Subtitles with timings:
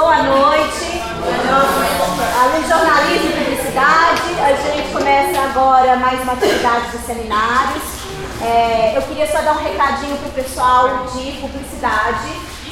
[0.00, 0.98] Boa noite.
[2.42, 7.82] Além de jornalismo e publicidade, a gente começa agora mais uma atividade de seminários.
[8.40, 12.28] É, eu queria só dar um recadinho para o pessoal de publicidade.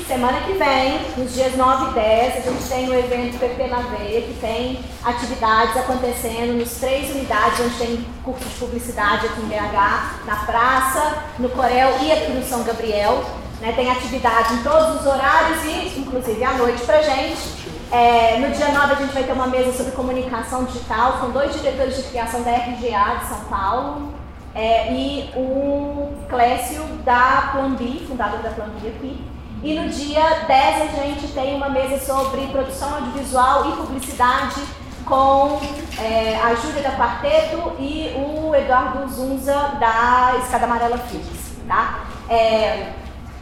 [0.07, 3.81] Semana que vem, nos dias 9 e 10, a gente tem o evento PP na
[3.81, 9.49] Veia, que tem atividades acontecendo nos três unidades onde tem curso de publicidade aqui em
[9.49, 13.23] BH, na praça, no Corel e aqui no São Gabriel.
[13.61, 17.59] Né, tem atividade em todos os horários e, inclusive, à noite pra gente.
[17.91, 21.55] É, no dia 9 a gente vai ter uma mesa sobre comunicação digital com dois
[21.55, 24.13] diretores de criação da RGA de São Paulo
[24.55, 29.25] é, e o Clécio da Plan B, fundador da Plan B aqui.
[29.63, 34.61] E no dia 10 a gente tem uma mesa sobre produção audiovisual e publicidade
[35.05, 35.59] com
[35.99, 41.57] é, a Júlia da Quarteto e o Eduardo Zunza da Escada Amarela Filmes.
[41.67, 42.05] Tá?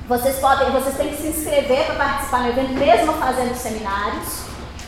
[0.08, 4.42] Vocês, podem, vocês têm que se inscrever para participar no evento, mesmo fazendo seminários.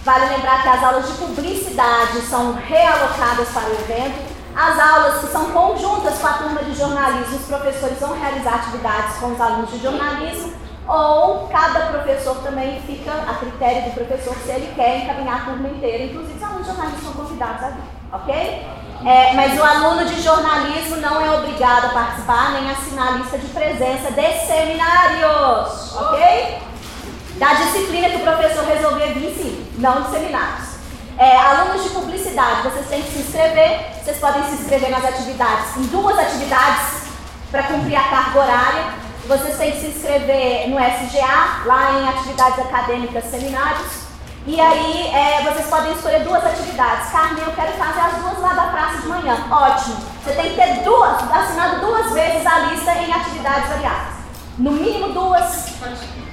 [0.05, 4.39] Vale lembrar que as aulas de publicidade são realocadas para o evento.
[4.55, 9.17] As aulas que são conjuntas com a turma de jornalismo, os professores vão realizar atividades
[9.17, 10.53] com os alunos de jornalismo
[10.87, 15.69] ou cada professor também fica a critério do professor se ele quer encaminhar a turma
[15.69, 18.67] inteira, inclusive os alunos de jornalismo são convidados a vir, ok?
[19.07, 23.39] É, mas o aluno de jornalismo não é obrigado a participar nem assinar a lista
[23.39, 26.59] de presença de seminários, ok?
[27.37, 30.69] Da disciplina que o professor resolver vir, sim, não de seminários.
[31.17, 35.77] É, alunos de publicidade, vocês têm que se inscrever, vocês podem se inscrever nas atividades,
[35.77, 37.09] em duas atividades
[37.51, 42.59] para cumprir a carga horária vocês têm que se inscrever no SGA, lá em atividades
[42.61, 44.08] acadêmicas, seminários.
[44.49, 47.11] E aí é, vocês podem escolher duas atividades.
[47.11, 49.37] Carmen, eu quero fazer as duas lá da praça de manhã.
[49.51, 49.97] Ótimo.
[50.25, 54.15] Você tem que ter duas, assinado duas vezes a lista em atividades variadas.
[54.57, 55.75] No mínimo duas,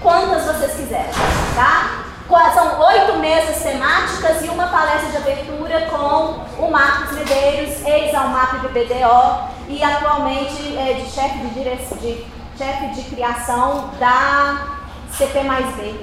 [0.02, 1.12] quantas vocês quiserem,
[1.56, 2.06] tá?
[2.54, 8.70] São oito mesas temáticas e uma palestra de abertura com o Marcos Medeiros, ex-Almap do
[8.70, 14.68] BDO e atualmente é, de chefe de, de de criação da
[15.12, 15.96] CP mais B,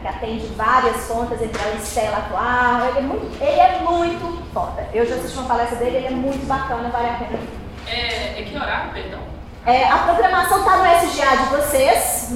[0.00, 2.88] que atende várias contas, entre a Estela atual.
[2.88, 4.88] Ele é, muito, ele é muito foda.
[4.92, 7.38] Eu já assisti uma palestra dele, ele é muito bacana, vale a pena.
[7.86, 9.20] É, é que horário, perdão?
[9.66, 12.30] É, a programação está no SGA de vocês,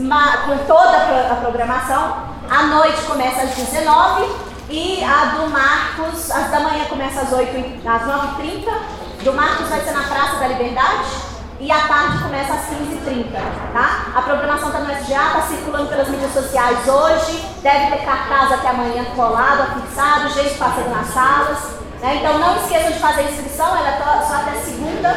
[0.46, 2.34] com toda a programação.
[2.50, 4.30] A noite começa às 19
[4.68, 9.24] e a do Marcos, as da manhã começa às, 8, às 9h30.
[9.24, 13.32] Do Marcos vai ser na Praça da Liberdade e a tarde começa às 15h30,
[13.72, 14.12] tá?
[14.14, 19.04] A programação no SGA, está circulando pelas mídias sociais hoje, deve ter cartaz até amanhã
[19.16, 21.58] colado, afixado, gente passando nas salas.
[22.00, 22.16] Né?
[22.16, 25.08] Então não esqueçam de fazer a inscrição, ela é só até segunda.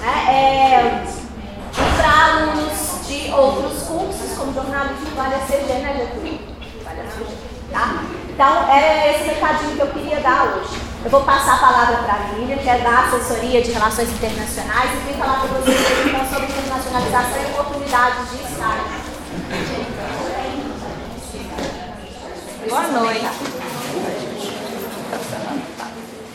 [0.00, 0.24] Né?
[0.28, 1.04] É,
[1.96, 6.38] para alunos de outros cursos, como jornalismo, vale a CG, né, Getúlio?
[6.84, 7.36] Vale a CG,
[7.72, 8.02] tá?
[8.28, 10.79] Então, é esse recadinho que eu queria dar hoje.
[11.02, 14.90] Eu vou passar a palavra para a Lívia, que é da assessoria de relações internacionais,
[14.92, 18.84] e vim falar para vocês então, sobre internacionalização e oportunidades de estágio.
[22.68, 23.26] Boa noite.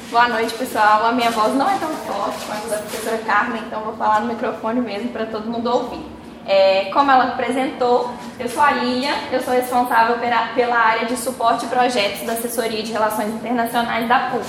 [0.09, 1.06] Boa noite, pessoal.
[1.06, 4.22] A minha voz não é tão forte quanto a da professora Carmen, então vou falar
[4.22, 6.15] no microfone mesmo para todo mundo ouvir.
[6.47, 11.66] É, como ela apresentou, eu sou a Lilian, eu sou responsável pela área de suporte
[11.66, 14.45] e projetos da assessoria de relações internacionais da PUC.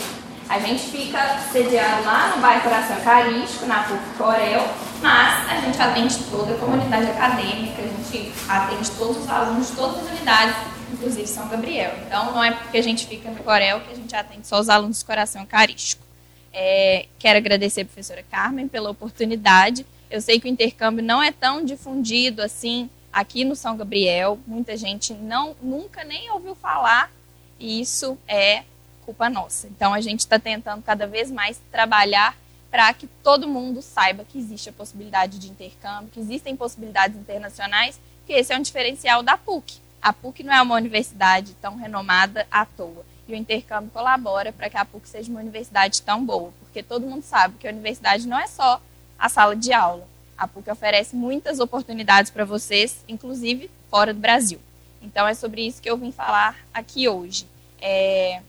[0.49, 4.65] A gente fica sediado lá no bairro Coração Carístico, na PUC Corel,
[5.01, 9.77] mas a gente atende toda a comunidade acadêmica, a gente atende todos os alunos de
[9.77, 10.57] todas as unidades,
[10.93, 11.93] inclusive São Gabriel.
[12.07, 14.69] Então não é porque a gente fica no Corel que a gente atende só os
[14.69, 16.05] alunos do Coração Carístico.
[16.53, 21.33] É, quero agradecer a professora Carmen pela oportunidade eu sei que o intercâmbio não é
[21.33, 24.39] tão difundido assim aqui no São Gabriel.
[24.47, 27.11] Muita gente não nunca nem ouviu falar.
[27.59, 28.65] E isso é
[29.05, 29.67] culpa nossa.
[29.69, 32.37] Então a gente está tentando cada vez mais trabalhar
[32.71, 37.99] para que todo mundo saiba que existe a possibilidade de intercâmbio, que existem possibilidades internacionais,
[38.27, 39.79] que esse é um diferencial da PUC.
[40.03, 43.05] A PUC não é uma universidade tão renomada à toa.
[43.27, 47.07] E o intercâmbio colabora para que a PUC seja uma universidade tão boa, porque todo
[47.07, 48.81] mundo sabe que a universidade não é só
[49.19, 50.07] a sala de aula.
[50.37, 54.61] A PUC oferece muitas oportunidades para vocês, inclusive fora do Brasil.
[55.01, 57.47] Então é sobre isso que eu vim falar aqui hoje.
[57.81, 58.43] É...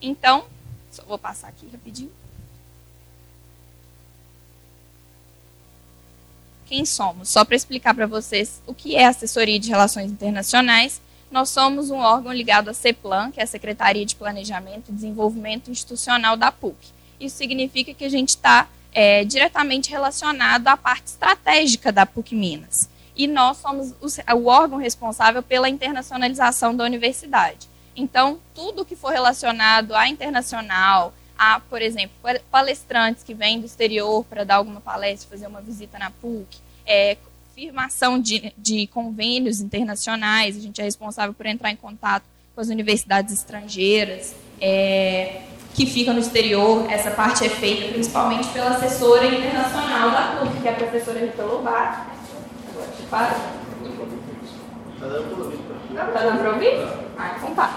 [0.00, 0.44] Então,
[0.90, 2.10] só vou passar aqui rapidinho.
[6.66, 7.28] Quem somos?
[7.28, 11.00] Só para explicar para vocês o que é assessoria de relações internacionais.
[11.30, 15.70] Nós somos um órgão ligado à CEPLAN, que é a Secretaria de Planejamento e Desenvolvimento
[15.70, 16.76] Institucional da PUC.
[17.18, 22.88] Isso significa que a gente está é, diretamente relacionado à parte estratégica da PUC Minas.
[23.14, 27.68] E nós somos o órgão responsável pela internacionalização da universidade.
[27.94, 32.16] Então, tudo que for relacionado à internacional, a, por exemplo,
[32.50, 37.16] palestrantes que vêm do exterior para dar alguma palestra, fazer uma visita na PUC, é,
[37.54, 42.68] firmação de, de convênios internacionais, a gente é responsável por entrar em contato com as
[42.68, 45.42] universidades estrangeiras, é,
[45.74, 46.86] que ficam no exterior.
[46.90, 51.42] Essa parte é feita principalmente pela assessora internacional da PUC, que é a professora Rita
[51.42, 51.98] Lobato.
[53.12, 53.36] Agora,
[55.90, 56.86] Está dando para ouvir?
[57.18, 57.70] Ah, então tá.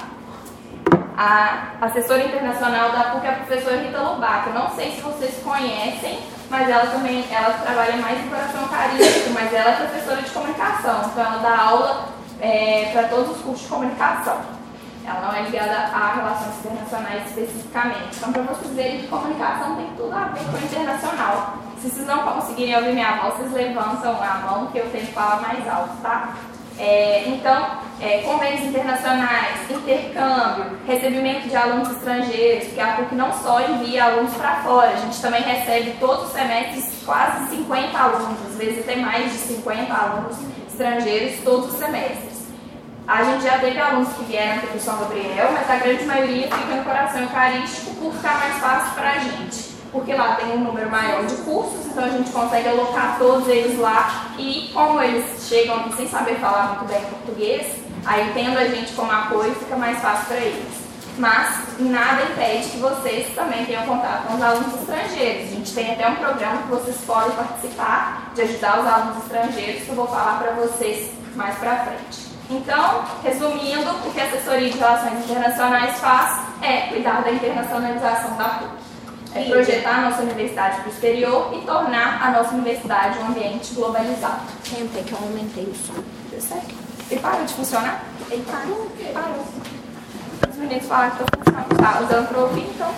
[1.15, 4.49] A assessora internacional da PUC é a professora Rita Lobato.
[4.49, 6.19] Não sei se vocês conhecem,
[6.49, 11.09] mas ela também ela trabalha mais em coração carístico, mas ela é professora de comunicação.
[11.11, 12.09] Então ela dá aula
[12.41, 14.52] é, para todos os cursos de comunicação.
[15.05, 18.17] Ela não é ligada a relações internacionais especificamente.
[18.17, 21.57] Então, para vocês verem que comunicação tem tudo a ver com internacional.
[21.81, 25.13] Se vocês não conseguirem ouvir minha voz, vocês levantam a mão que eu tenho que
[25.13, 26.35] falar mais alto, tá?
[26.79, 33.61] É, então, é, convênios internacionais, intercâmbio, recebimento de alunos estrangeiros, porque a PUC não só
[33.61, 38.57] envia alunos para fora, a gente também recebe todos os semestres quase 50 alunos, às
[38.57, 42.32] vezes até mais de 50 alunos estrangeiros todos os semestres.
[43.05, 46.05] A gente já teve alunos que vieram aqui para o São Gabriel, mas a grande
[46.05, 49.73] maioria fica no coração eucarístico por ficar mais fácil para a gente.
[49.91, 53.77] Porque lá tem um número maior de cursos, então a gente consegue alocar todos eles
[53.77, 54.27] lá.
[54.37, 58.93] E como eles chegam aqui sem saber falar muito bem português, aí tendo a gente
[58.93, 60.83] como apoio fica mais fácil para eles.
[61.17, 65.51] Mas nada impede que vocês também tenham contato com os alunos estrangeiros.
[65.51, 69.83] A gente tem até um programa que vocês podem participar de ajudar os alunos estrangeiros,
[69.83, 72.22] que eu vou falar para vocês mais para frente.
[72.49, 78.49] Então, resumindo, o que a assessoria de relações internacionais faz é cuidar da internacionalização da
[78.49, 78.83] PUC.
[79.35, 83.73] É projetar a nossa universidade para o exterior e tornar a nossa universidade um ambiente
[83.73, 84.41] globalizado.
[84.63, 86.03] Sempre que eu aumentei o som.
[86.29, 86.75] Deu certo?
[87.09, 88.03] Ele parou de funcionar?
[88.29, 88.91] Ele parou.
[89.13, 89.45] Parou.
[90.49, 91.77] Os meninos falaram que estou funcionando.
[91.77, 92.93] Tá usando para ouvir, então.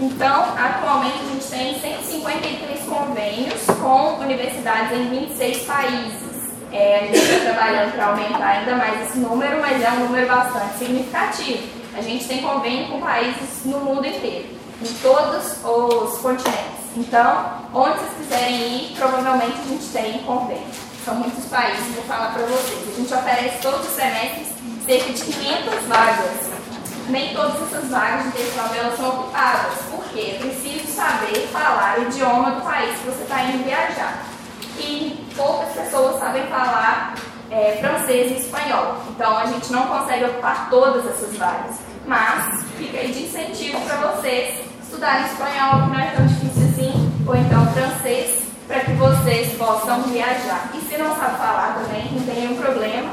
[0.00, 6.31] Então, atualmente a gente tem 153 convênios com universidades em 26 países.
[6.72, 10.26] É, a gente está trabalhando para aumentar ainda mais esse número, mas é um número
[10.26, 11.68] bastante significativo.
[11.94, 14.48] A gente tem convênio com países no mundo inteiro,
[14.80, 16.82] em todos os continentes.
[16.96, 20.66] Então, onde vocês quiserem ir, provavelmente a gente tem convênio.
[21.04, 22.88] São muitos países, vou falar para vocês.
[22.88, 24.48] A gente oferece todos os semestres
[24.86, 26.52] cerca de 500 vagas.
[27.08, 29.74] Nem todas essas vagas de textual elas são ocupadas.
[29.90, 30.36] Por quê?
[30.36, 34.32] É preciso saber falar o idioma do país que você está indo viajar
[34.78, 35.71] e poucas
[36.32, 37.14] sabem falar
[37.50, 38.96] é, francês e espanhol.
[39.10, 41.76] Então a gente não consegue ocupar todas essas vagas.
[42.06, 47.12] Mas fica aí de incentivo para vocês estudarem espanhol, que não é tão difícil assim,
[47.26, 50.70] ou então francês, para que vocês possam viajar.
[50.74, 53.12] E se não sabe falar também, não tem nenhum problema.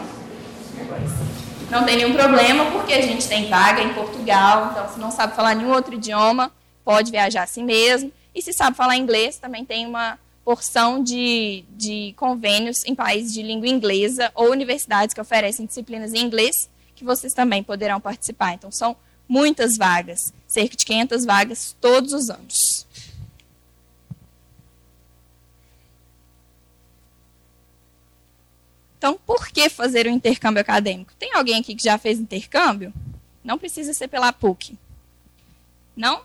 [1.69, 5.35] Não tem nenhum problema, porque a gente tem vaga em Portugal, então se não sabe
[5.35, 6.51] falar nenhum outro idioma,
[6.85, 8.11] pode viajar assim mesmo.
[8.33, 10.17] E se sabe falar inglês, também tem uma
[10.49, 16.25] porção de, de convênios em países de língua inglesa ou universidades que oferecem disciplinas em
[16.25, 18.55] inglês, que vocês também poderão participar.
[18.55, 18.97] Então, são
[19.27, 22.87] muitas vagas, cerca de 500 vagas todos os anos.
[28.97, 31.13] Então, por que fazer o intercâmbio acadêmico?
[31.19, 32.91] Tem alguém aqui que já fez intercâmbio?
[33.43, 34.75] Não precisa ser pela PUC.
[35.95, 36.23] Não?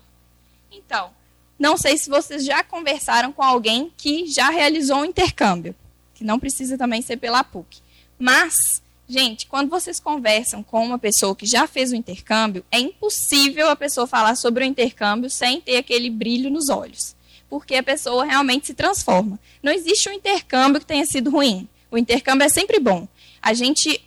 [0.72, 1.12] Então,
[1.58, 5.74] não sei se vocês já conversaram com alguém que já realizou um intercâmbio,
[6.14, 7.78] que não precisa também ser pela PUC.
[8.18, 13.68] Mas, gente, quando vocês conversam com uma pessoa que já fez o intercâmbio, é impossível
[13.68, 17.14] a pessoa falar sobre o intercâmbio sem ter aquele brilho nos olhos,
[17.48, 19.38] porque a pessoa realmente se transforma.
[19.62, 21.68] Não existe um intercâmbio que tenha sido ruim.
[21.90, 23.06] O intercâmbio é sempre bom.
[23.40, 24.00] A gente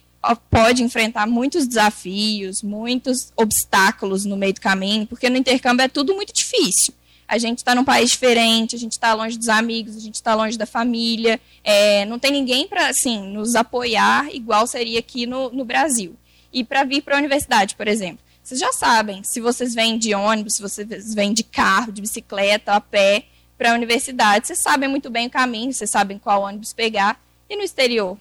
[0.49, 6.13] pode enfrentar muitos desafios, muitos obstáculos no meio do caminho, porque no intercâmbio é tudo
[6.13, 6.93] muito difícil
[7.27, 10.33] a gente está num país diferente, a gente está longe dos amigos, a gente está
[10.33, 15.49] longe da família, é, não tem ninguém para assim, nos apoiar igual seria aqui no,
[15.49, 16.15] no Brasil.
[16.53, 20.15] E para vir para a universidade, por exemplo, vocês já sabem, se vocês vêm de
[20.15, 23.25] ônibus, se vocês vêm de carro, de bicicleta, a pé
[23.57, 27.19] para a universidade, vocês sabem muito bem o caminho, vocês sabem qual ônibus pegar.
[27.49, 28.17] E no exterior?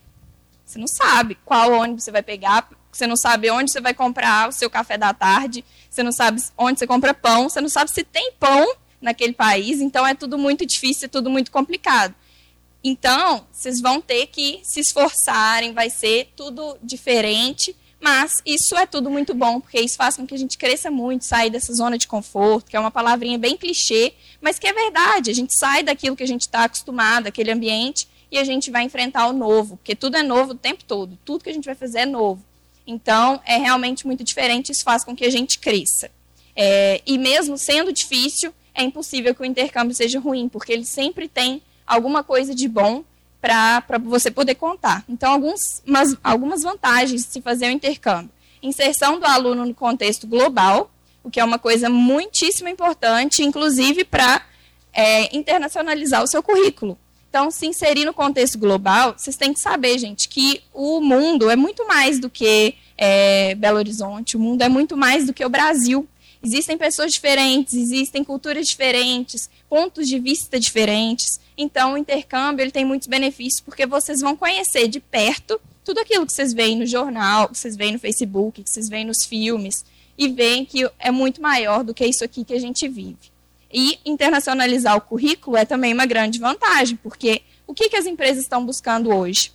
[0.64, 4.48] Você não sabe qual ônibus você vai pegar, você não sabe onde você vai comprar
[4.48, 7.92] o seu café da tarde, você não sabe onde você compra pão, você não sabe
[7.92, 8.66] se tem pão
[9.06, 12.14] naquele país, então é tudo muito difícil, é tudo muito complicado.
[12.84, 19.10] Então, vocês vão ter que se esforçarem, vai ser tudo diferente, mas isso é tudo
[19.10, 22.06] muito bom, porque isso faz com que a gente cresça muito, sair dessa zona de
[22.06, 25.30] conforto, que é uma palavrinha bem clichê, mas que é verdade.
[25.30, 28.82] A gente sai daquilo que a gente está acostumado, aquele ambiente, e a gente vai
[28.84, 31.75] enfrentar o novo, porque tudo é novo o tempo todo, tudo que a gente vai
[31.75, 32.44] fazer é novo.
[32.86, 36.10] Então, é realmente muito diferente, isso faz com que a gente cresça.
[36.54, 41.26] É, e mesmo sendo difícil, é impossível que o intercâmbio seja ruim, porque ele sempre
[41.26, 43.02] tem alguma coisa de bom
[43.40, 45.04] para você poder contar.
[45.09, 48.30] Então, alguns, umas, algumas vantagens de se fazer o intercâmbio.
[48.62, 50.90] Inserção do aluno no contexto global,
[51.23, 54.42] o que é uma coisa muitíssimo importante, inclusive para
[54.92, 56.99] é, internacionalizar o seu currículo.
[57.28, 61.56] Então, se inserir no contexto global, vocês têm que saber, gente, que o mundo é
[61.56, 65.49] muito mais do que é, Belo Horizonte, o mundo é muito mais do que o
[65.49, 66.09] Brasil.
[66.46, 71.40] Existem pessoas diferentes, existem culturas diferentes, pontos de vista diferentes.
[71.58, 76.24] Então, o intercâmbio ele tem muitos benefícios, porque vocês vão conhecer de perto tudo aquilo
[76.24, 79.84] que vocês veem no jornal, que vocês veem no Facebook, que vocês veem nos filmes,
[80.16, 83.32] e veem que é muito maior do que isso aqui que a gente vive.
[83.72, 88.44] E internacionalizar o currículo é também uma grande vantagem, porque o que, que as empresas
[88.44, 89.50] estão buscando hoje?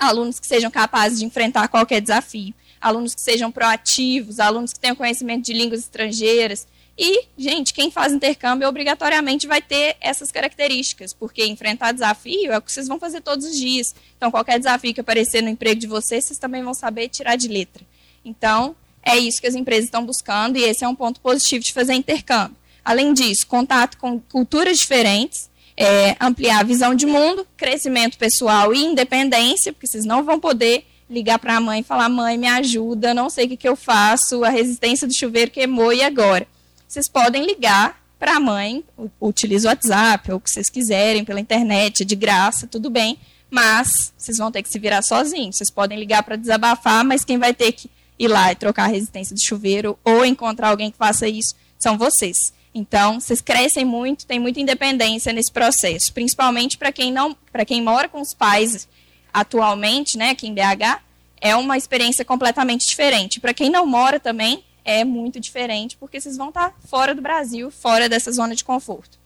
[0.00, 2.52] Alunos que sejam capazes de enfrentar qualquer desafio,
[2.82, 6.66] alunos que sejam proativos, alunos que tenham conhecimento de línguas estrangeiras.
[6.98, 12.60] E, gente, quem faz intercâmbio obrigatoriamente vai ter essas características, porque enfrentar desafio é o
[12.60, 13.94] que vocês vão fazer todos os dias.
[14.16, 17.48] Então, qualquer desafio que aparecer no emprego de vocês, vocês também vão saber tirar de
[17.48, 17.82] letra.
[18.24, 21.72] Então, é isso que as empresas estão buscando e esse é um ponto positivo de
[21.72, 22.56] fazer intercâmbio.
[22.84, 28.84] Além disso, contato com culturas diferentes, é, ampliar a visão de mundo, crescimento pessoal e
[28.84, 33.14] independência, porque vocês não vão poder ligar para a mãe e falar: mãe, me ajuda,
[33.14, 36.46] não sei o que, que eu faço, a resistência do chuveiro queimou e agora?
[36.88, 38.84] Vocês podem ligar para a mãe,
[39.20, 43.18] utiliza o WhatsApp ou o que vocês quiserem, pela internet, de graça, tudo bem,
[43.50, 45.56] mas vocês vão ter que se virar sozinhos.
[45.56, 48.88] Vocês podem ligar para desabafar, mas quem vai ter que ir lá e trocar a
[48.88, 52.52] resistência do chuveiro ou encontrar alguém que faça isso são vocês.
[52.74, 57.82] Então, vocês crescem muito, tem muita independência nesse processo, principalmente para quem não, para quem
[57.82, 58.88] mora com os pais
[59.32, 61.00] atualmente, né, aqui em BH,
[61.40, 63.40] é uma experiência completamente diferente.
[63.40, 67.70] Para quem não mora também, é muito diferente, porque vocês vão estar fora do Brasil,
[67.70, 69.18] fora dessa zona de conforto.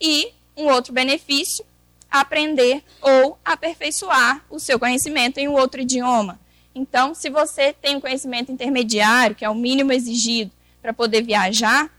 [0.00, 1.64] E um outro benefício,
[2.10, 6.38] aprender ou aperfeiçoar o seu conhecimento em um outro idioma.
[6.74, 10.50] Então, se você tem um conhecimento intermediário, que é o mínimo exigido
[10.80, 11.90] para poder viajar,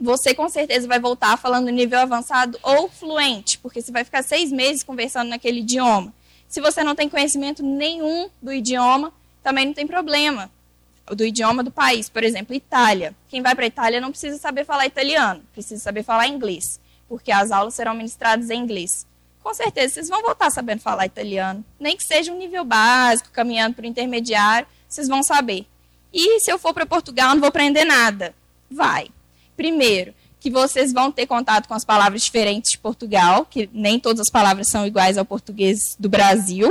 [0.00, 4.52] você com certeza vai voltar falando nível avançado ou fluente, porque você vai ficar seis
[4.52, 6.12] meses conversando naquele idioma.
[6.54, 10.48] Se você não tem conhecimento nenhum do idioma, também não tem problema.
[11.04, 13.12] Do idioma do país, por exemplo, Itália.
[13.28, 17.32] Quem vai para a Itália não precisa saber falar italiano, precisa saber falar inglês, porque
[17.32, 19.04] as aulas serão ministradas em inglês.
[19.42, 23.74] Com certeza vocês vão voltar sabendo falar italiano, nem que seja um nível básico, caminhando
[23.74, 25.66] para o intermediário, vocês vão saber.
[26.12, 28.32] E se eu for para Portugal, não vou aprender nada.
[28.70, 29.08] Vai.
[29.56, 34.20] Primeiro, que vocês vão ter contato com as palavras diferentes de Portugal, que nem todas
[34.20, 36.70] as palavras são iguais ao português do Brasil.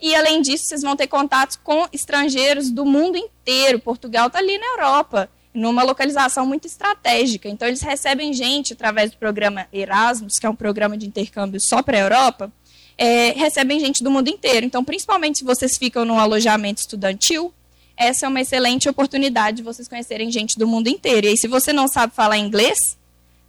[0.00, 3.80] E, além disso, vocês vão ter contato com estrangeiros do mundo inteiro.
[3.80, 7.48] Portugal está ali na Europa, numa localização muito estratégica.
[7.48, 11.82] Então, eles recebem gente através do programa Erasmus, que é um programa de intercâmbio só
[11.82, 12.52] para a Europa,
[12.96, 14.64] é, recebem gente do mundo inteiro.
[14.64, 17.52] Então, principalmente se vocês ficam num alojamento estudantil,
[17.96, 21.26] essa é uma excelente oportunidade de vocês conhecerem gente do mundo inteiro.
[21.26, 22.99] E aí, se você não sabe falar inglês,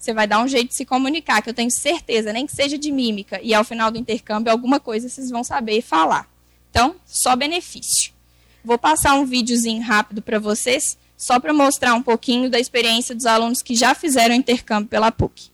[0.02, 2.76] você vai dar um jeito de se comunicar, que eu tenho certeza, nem que seja
[2.76, 6.28] de mímica, e ao final do intercâmbio, alguma coisa vocês vão saber falar.
[6.72, 8.12] Então, só benefício.
[8.66, 13.28] Vou passar um videozinho rápido para vocês, só para mostrar um pouquinho da experiência dos
[13.28, 15.51] alunos que já fizeram intercâmbio pela PUC.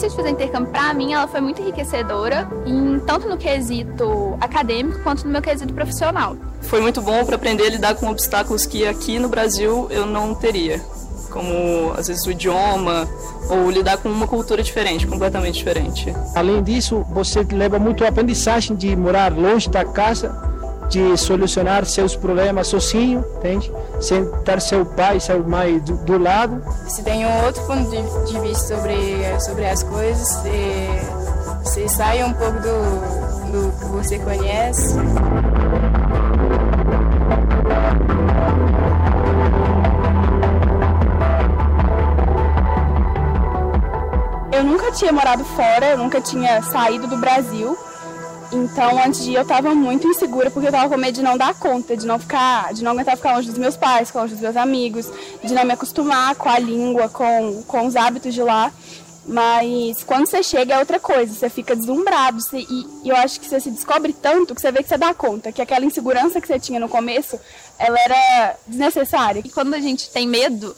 [0.00, 5.00] Experiência de fazer intercâmbio, para mim, ela foi muito enriquecedora, em, tanto no quesito acadêmico
[5.02, 6.36] quanto no meu quesito profissional.
[6.62, 10.34] Foi muito bom para aprender a lidar com obstáculos que aqui no Brasil eu não
[10.34, 10.80] teria,
[11.30, 13.08] como às vezes o idioma
[13.48, 16.14] ou lidar com uma cultura diferente, completamente diferente.
[16.34, 20.49] Além disso, você leva muito a aprendizagem de morar longe da casa
[20.90, 23.72] de solucionar seus problemas sozinho, entende?
[24.00, 26.60] Sem ter seu pai, seu mãe do, do lado.
[26.88, 30.88] Se tem um outro ponto de, de vista sobre, sobre as coisas, você,
[31.62, 34.96] você sai um pouco do, do que você conhece.
[44.52, 47.78] Eu nunca tinha morado fora, eu nunca tinha saído do Brasil.
[48.72, 51.36] Então, antes de ir, eu estava muito insegura porque eu estava com medo de não
[51.36, 54.40] dar conta, de não ficar, de não aguentar ficar longe dos meus pais, longe dos
[54.40, 55.10] meus amigos,
[55.42, 58.72] de não me acostumar com a língua, com, com os hábitos de lá.
[59.26, 62.40] Mas quando você chega é outra coisa, você fica deslumbrado.
[62.40, 64.96] Você, e, e, eu acho que você se descobre tanto que você vê que você
[64.96, 67.38] dá conta, que aquela insegurança que você tinha no começo,
[67.76, 69.42] ela era desnecessária.
[69.44, 70.74] E quando a gente tem medo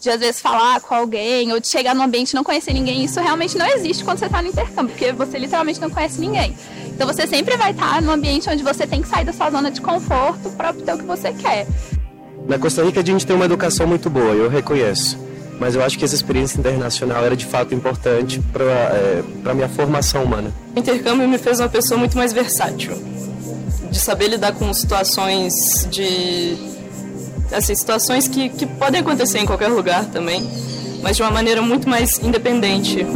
[0.00, 3.04] de às vezes falar com alguém ou de chegar num ambiente e não conhecer ninguém,
[3.04, 6.56] isso realmente não existe quando você está no intercâmbio, porque você literalmente não conhece ninguém.
[6.96, 9.70] Então você sempre vai estar num ambiente onde você tem que sair da sua zona
[9.70, 11.66] de conforto para obter o que você quer.
[12.48, 15.18] Na Costa Rica a gente tem uma educação muito boa, eu reconheço.
[15.60, 19.68] Mas eu acho que essa experiência internacional era de fato importante para é, a minha
[19.68, 20.50] formação humana.
[20.74, 22.96] O intercâmbio me fez uma pessoa muito mais versátil,
[23.90, 26.56] de saber lidar com situações de
[27.52, 30.48] assim, situações que, que podem acontecer em qualquer lugar também,
[31.02, 33.06] mas de uma maneira muito mais independente.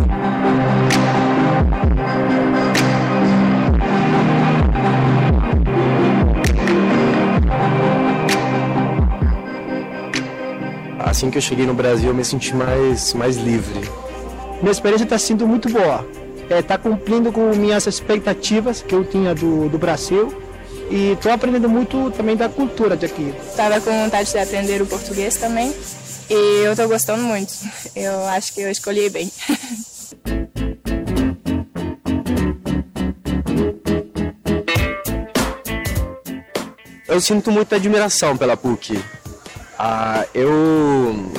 [11.10, 13.80] Assim que eu cheguei no Brasil, eu me senti mais, mais livre.
[14.60, 16.06] Minha experiência está sendo muito boa.
[16.44, 20.32] Está é, tá cumprindo com minhas expectativas que eu tinha do, do Brasil
[20.88, 23.34] e estou aprendendo muito também da cultura daqui.
[23.44, 25.74] Estava com vontade de aprender o português também
[26.30, 27.54] e eu estou gostando muito.
[27.96, 29.32] Eu acho que eu escolhi bem.
[37.08, 39.19] Eu sinto muita admiração pela PUC.
[39.82, 41.32] Ah, eu,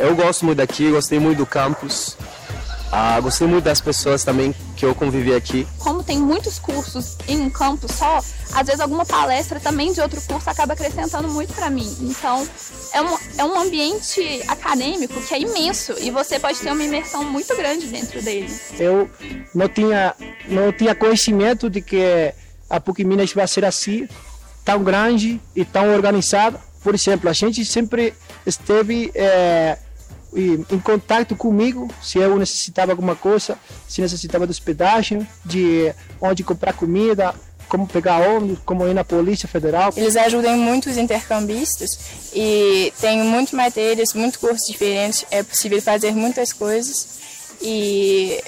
[0.00, 2.16] eu gosto muito daqui, gostei muito do campus.
[2.90, 5.64] Ah, gostei muito das pessoas também que eu convivi aqui.
[5.78, 8.18] Como tem muitos cursos em um campo só,
[8.52, 11.88] às vezes alguma palestra também de outro curso acaba acrescentando muito para mim.
[12.00, 12.44] Então,
[12.92, 17.22] é um, é um ambiente acadêmico que é imenso e você pode ter uma imersão
[17.22, 18.52] muito grande dentro dele.
[18.76, 19.08] Eu
[19.54, 20.16] não tinha,
[20.48, 22.34] não tinha conhecimento de que
[22.68, 24.08] a PUC Minas vai ser assim,
[24.64, 26.60] tão grande e tão organizada.
[26.84, 28.14] Por exemplo, a gente sempre
[28.46, 29.78] esteve é,
[30.36, 36.74] em contato comigo se eu necessitava alguma coisa, se necessitava de hospedagem, de onde comprar
[36.74, 37.34] comida,
[37.68, 39.92] como pegar ônibus, como ir na Polícia Federal.
[39.96, 41.98] Eles ajudam muito os intercambistas
[42.34, 47.08] e tem muitas matérias, muitos cursos diferentes, é possível fazer muitas coisas
[47.62, 48.38] e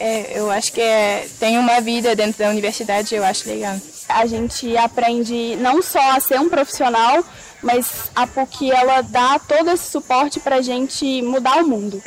[0.00, 3.76] é, eu acho que é, tem uma vida dentro da universidade, eu acho legal.
[4.08, 7.22] A gente aprende não só a ser um profissional,
[7.62, 12.02] mas a PUC ela dá todo esse suporte para a gente mudar o mundo.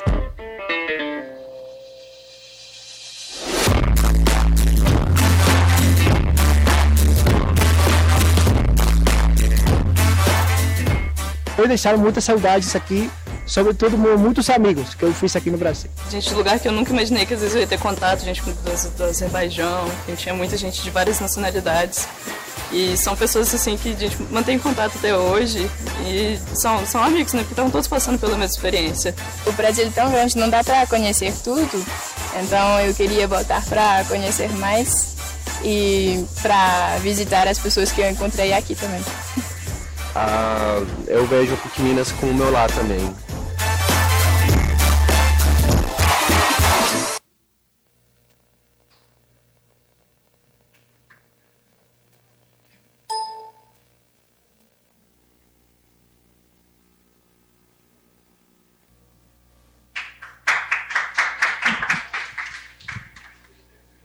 [11.58, 13.08] Eu deixaram muitas saudades aqui,
[13.46, 15.92] sobretudo muitos amigos que eu fiz aqui no Brasil.
[16.10, 19.04] Gente, lugar que eu nunca imaginei que às vezes eu ia ter contato, gente do
[19.04, 22.08] Azerbaijão, que tinha muita gente de várias nacionalidades.
[22.72, 25.70] E são pessoas assim que a gente mantém contato até hoje
[26.06, 27.42] e são, são amigos, né?
[27.42, 29.14] Porque estão todos passando pela mesma experiência.
[29.46, 31.86] O Brasil é tão grande, não dá para conhecer tudo.
[32.42, 35.16] Então eu queria voltar para conhecer mais
[35.64, 39.04] e para visitar as pessoas que eu encontrei aqui também.
[40.14, 43.00] Ah, eu vejo o PUC Minas como meu lar também.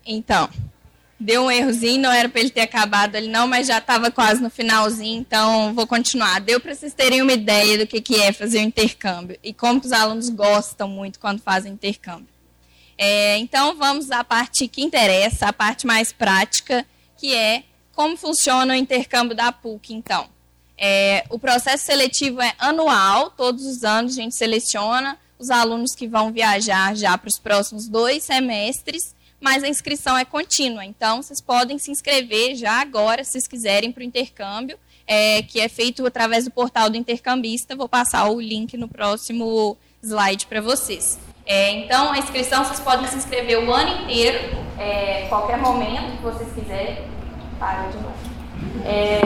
[0.06, 0.48] Então,
[1.18, 4.42] deu um errozinho, não era para ele ter acabado ali não, mas já estava quase
[4.42, 6.40] no finalzinho, então vou continuar.
[6.40, 9.80] Deu para vocês terem uma ideia do que, que é fazer o intercâmbio e como
[9.80, 12.28] os alunos gostam muito quando fazem intercâmbio.
[12.98, 16.86] É, então vamos à parte que interessa, a parte mais prática,
[17.18, 17.64] que é
[17.94, 20.28] como funciona o intercâmbio da PUC, então.
[20.78, 26.06] É, o processo seletivo é anual, todos os anos a gente seleciona os alunos que
[26.06, 29.15] vão viajar já para os próximos dois semestres
[29.46, 30.84] mas a inscrição é contínua.
[30.84, 35.60] Então, vocês podem se inscrever já agora, se vocês quiserem, para o intercâmbio, é, que
[35.60, 37.76] é feito através do portal do intercambista.
[37.76, 41.16] Vou passar o link no próximo slide para vocês.
[41.46, 44.36] É, então, a inscrição, vocês podem se inscrever o ano inteiro,
[44.80, 46.96] é, qualquer momento que vocês quiserem.
[47.56, 48.16] Para de novo.
[48.84, 49.22] É,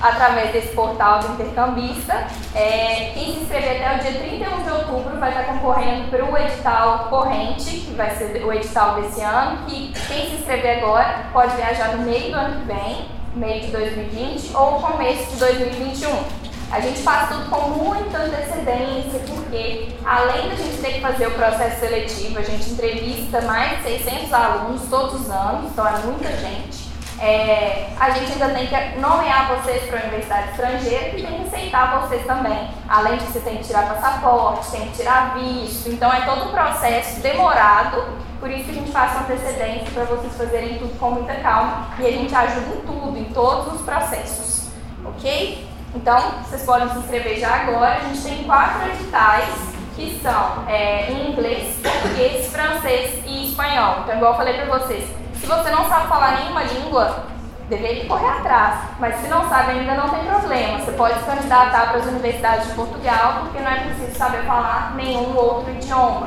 [0.00, 2.26] através desse portal do intercambista.
[2.54, 6.36] É, quem se inscrever até o dia 31 de outubro vai estar concorrendo para o
[6.36, 11.56] edital corrente, que vai ser o edital desse ano, que quem se inscrever agora pode
[11.56, 16.46] viajar no meio do ano que vem, meio de 2020, ou começo de 2021.
[16.70, 21.30] A gente faz tudo com muita antecedência, porque além da gente ter que fazer o
[21.30, 26.28] processo seletivo, a gente entrevista mais de 600 alunos todos os anos, então é muita
[26.36, 26.85] gente.
[27.18, 31.46] É, a gente ainda tem que nomear vocês para a universidade estrangeira e tem que
[31.46, 32.70] aceitar vocês também.
[32.88, 35.88] Além de você tem que tirar passaporte, tem que tirar visto.
[35.88, 38.04] Então é todo um processo demorado,
[38.38, 42.06] por isso que a gente faz antecedência para vocês fazerem tudo com muita calma e
[42.06, 44.68] a gente ajuda em tudo, em todos os processos.
[45.04, 45.66] Ok?
[45.94, 47.96] Então, vocês podem se inscrever já agora.
[47.96, 54.00] A gente tem quatro editais que são é, em inglês, português, francês e espanhol.
[54.02, 55.08] Então, igual eu falei para vocês,
[55.46, 57.24] se você não sabe falar nenhuma língua,
[57.68, 58.80] deveria correr atrás.
[58.98, 60.80] Mas se não sabe ainda, não tem problema.
[60.80, 64.96] Você pode se candidatar para as universidades de Portugal, porque não é preciso saber falar
[64.96, 66.26] nenhum outro idioma.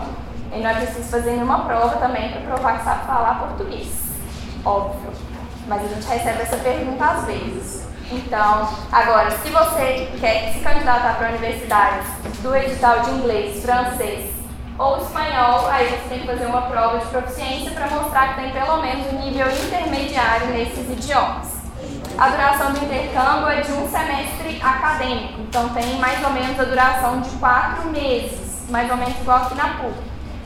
[0.54, 3.90] E não é preciso fazer nenhuma prova também para provar que sabe falar português.
[4.64, 5.12] Óbvio.
[5.68, 7.90] Mas a gente recebe essa pergunta às vezes.
[8.10, 12.08] Então, agora, se você quer se candidatar para universidades
[12.42, 14.39] do edital de inglês, francês
[14.80, 18.52] ou espanhol, aí você tem que fazer uma prova de proficiência para mostrar que tem
[18.52, 21.60] pelo menos um nível intermediário nesses idiomas.
[22.18, 26.64] A duração do intercâmbio é de um semestre acadêmico, então tem mais ou menos a
[26.64, 29.94] duração de quatro meses, mais ou menos igual aqui na PUC.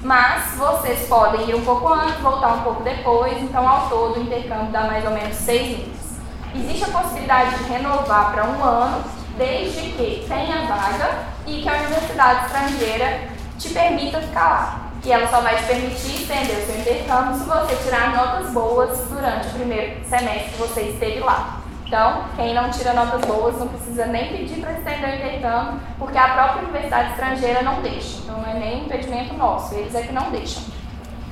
[0.02, 4.24] Mas vocês podem ir um pouco antes, voltar um pouco depois, então ao todo o
[4.24, 6.20] intercâmbio dá mais ou menos seis meses.
[6.56, 9.04] Existe a possibilidade de renovar para um ano,
[9.38, 11.10] desde que tenha vaga
[11.46, 13.33] e que a universidade estrangeira
[13.64, 14.80] te permita ficar lá.
[15.06, 18.98] E ela só vai te permitir estender o seu intercâmbio se você tirar notas boas
[19.10, 21.60] durante o primeiro semestre que você esteve lá.
[21.86, 26.18] Então, quem não tira notas boas não precisa nem pedir para estender o intercâmbio, porque
[26.18, 28.20] a própria universidade estrangeira não deixa.
[28.24, 30.64] Então, não é nem impedimento nosso, eles é que não deixam.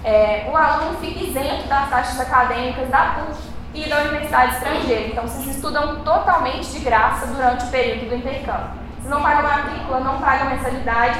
[0.03, 3.41] É, o aluno fica isento das taxas acadêmicas da PUC
[3.73, 5.07] e da universidade estrangeira.
[5.07, 8.81] Então, vocês estudam totalmente de graça durante o período do intercâmbio.
[8.97, 11.19] Vocês não pagam matrícula, não pagam mensalidade,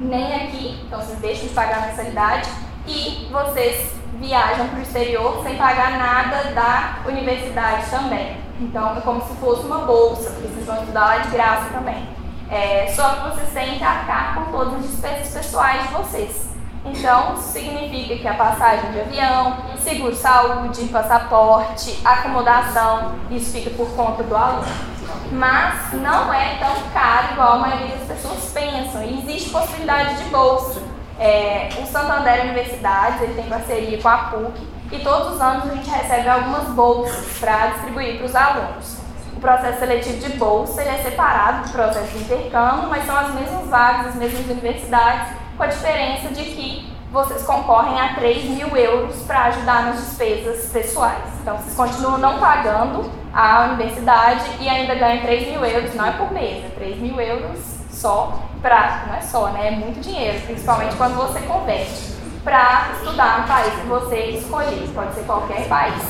[0.00, 2.48] nem aqui, então vocês deixam de pagar mensalidade
[2.86, 8.36] e vocês viajam para o exterior sem pagar nada da universidade também.
[8.60, 12.08] Então, é como se fosse uma bolsa, porque vocês vão estudar lá de graça também.
[12.50, 16.46] É, só que vocês têm que arcar com todas as despesas pessoais de vocês.
[16.84, 24.36] Então, significa que a passagem de avião, seguro-saúde, passaporte, acomodação, isso fica por conta do
[24.36, 24.95] aluno.
[25.32, 29.02] Mas não é tão caro igual a maioria das pessoas pensam.
[29.02, 30.82] E existe possibilidade de bolsa.
[31.18, 35.74] É, o Santander Universidades ele tem parceria com a PUC e todos os anos a
[35.74, 38.98] gente recebe algumas bolsas para distribuir para os alunos.
[39.34, 43.34] O processo seletivo de bolsa ele é separado do processo de intercâmbio, mas são as
[43.34, 48.76] mesmas vagas, as mesmas universidades com a diferença de que vocês concorrem a 3 mil
[48.76, 51.24] euros para ajudar nas despesas pessoais.
[51.40, 56.12] Então, vocês continuam não pagando a universidade e ainda ganham 3 mil euros, não é
[56.12, 59.68] por mês, é 3 mil euros só para, não é só, né?
[59.68, 65.14] É muito dinheiro, principalmente quando você converte para estudar no país que você escolher, pode
[65.14, 66.02] ser qualquer país.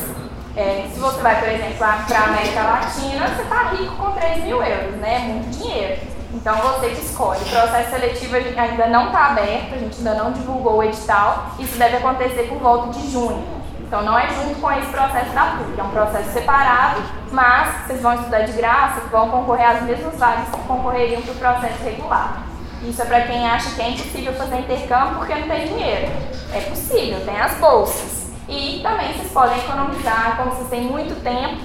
[0.57, 4.45] É, se você vai, por exemplo, para a América Latina, você está rico com 3
[4.45, 5.17] mil euros, né?
[5.17, 6.01] É muito dinheiro.
[6.33, 7.41] Então você que escolhe.
[7.41, 11.47] O processo seletivo ainda não está aberto, a gente ainda não divulgou o edital.
[11.59, 13.56] Isso deve acontecer por volta de junho.
[13.87, 18.03] Então não é junto com esse processo da PUC, é um processo separado, mas vocês
[18.03, 22.43] vão estudar de graça, vão concorrer às mesmas vagas que concorreriam para o processo regular.
[22.83, 26.13] Isso é para quem acha que é impossível fazer intercâmbio porque não tem dinheiro.
[26.53, 28.31] É possível, tem as bolsas.
[28.49, 31.61] E também vocês podem economizar, como vocês têm muito tempo,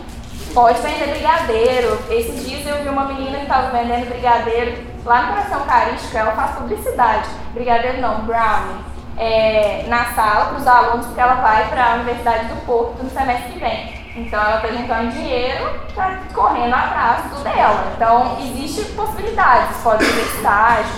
[0.54, 1.98] Pode vender brigadeiro.
[2.10, 6.34] Esses dias eu vi uma menina que estava vendendo brigadeiro lá no Coração Carístico, ela
[6.34, 7.30] faz publicidade.
[7.54, 8.84] Brigadeiro não, brownie.
[9.18, 13.10] É, na sala para os alunos, porque ela vai para a Universidade do Porto no
[13.10, 14.02] semestre que vem.
[14.16, 17.94] Então ela está juntando dinheiro, está correndo atrás do dela.
[17.96, 20.92] Então existe possibilidades, pode fazer estágio,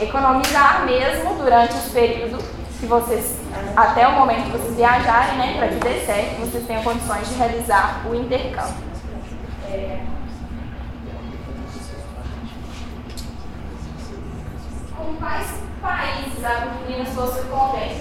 [0.00, 2.38] economizar mesmo durante esse período
[2.78, 3.38] que vocês,
[3.76, 7.34] até o momento que vocês viajarem, né, para que dê certo, vocês tenham condições de
[7.34, 8.90] realizar o intercâmbio.
[14.96, 16.68] Com quais países a
[17.14, 18.00] Faso convém?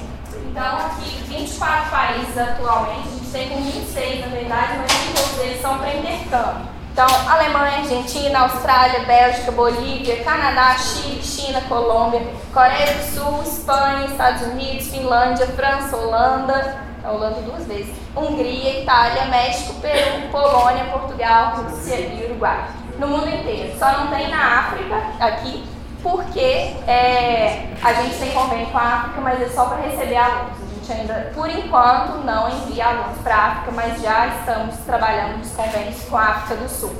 [0.50, 5.62] Então, aqui, 24 países atualmente, a gente tem com 26 na verdade, mas todos eles
[5.62, 6.70] são para intercâmbio.
[6.92, 12.22] Então, Alemanha, Argentina, Austrália, Bélgica, Bolívia, Canadá, Chile, China, Colômbia,
[12.54, 19.26] Coreia do Sul, Espanha, Estados Unidos, Finlândia, França, Holanda, a Holanda duas vezes, Hungria, Itália,
[19.26, 22.68] México, Peru, Polônia, Portugal, Rússia e Uruguai.
[22.98, 23.78] No mundo inteiro.
[23.80, 25.64] Só não tem na África, aqui,
[26.02, 26.40] porque
[26.88, 30.58] é, a gente tem convênio com a África, mas é só para receber alunos.
[30.62, 35.40] A gente ainda, por enquanto, não envia alunos para a África, mas já estamos trabalhando
[35.40, 36.96] nos convênios com a África do Sul.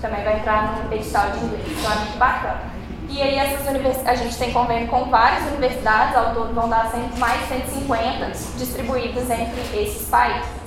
[0.00, 2.60] Também vai entrar no edital de inglês, então é muito bacana.
[3.08, 4.06] E aí essas univers...
[4.06, 9.28] a gente tem convênio com várias universidades, ao todo vão dar mais de 150 distribuídas
[9.30, 10.59] entre esses países.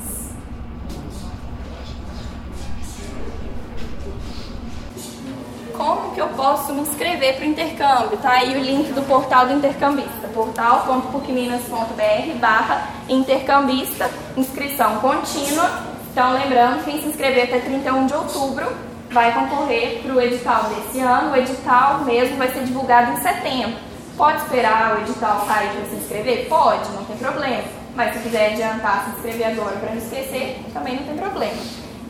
[6.13, 8.17] Que eu posso me inscrever para o intercâmbio.
[8.17, 15.69] Tá aí o link do portal do intercambista, portal.pucminas.br barra intercambista, inscrição contínua.
[16.11, 18.71] Então, lembrando, quem se inscrever até 31 de outubro
[19.09, 21.31] vai concorrer para o edital desse ano.
[21.31, 23.79] O edital mesmo vai ser divulgado em setembro.
[24.15, 26.47] Pode esperar o edital sair para se inscrever?
[26.47, 27.63] Pode, não tem problema.
[27.95, 31.57] Mas se quiser adiantar, se inscrever agora para não esquecer, também não tem problema.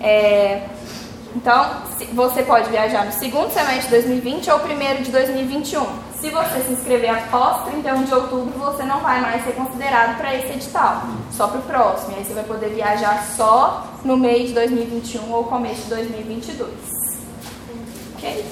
[0.01, 0.63] É,
[1.35, 1.81] então,
[2.13, 5.85] você pode viajar no segundo semestre de 2020 ou primeiro de 2021.
[6.19, 10.35] Se você se inscrever após 31 de outubro, você não vai mais ser considerado para
[10.35, 12.15] esse edital, só para o próximo.
[12.15, 16.71] Aí você vai poder viajar só no meio de 2021 ou começo de 2022.
[18.15, 18.45] Ok?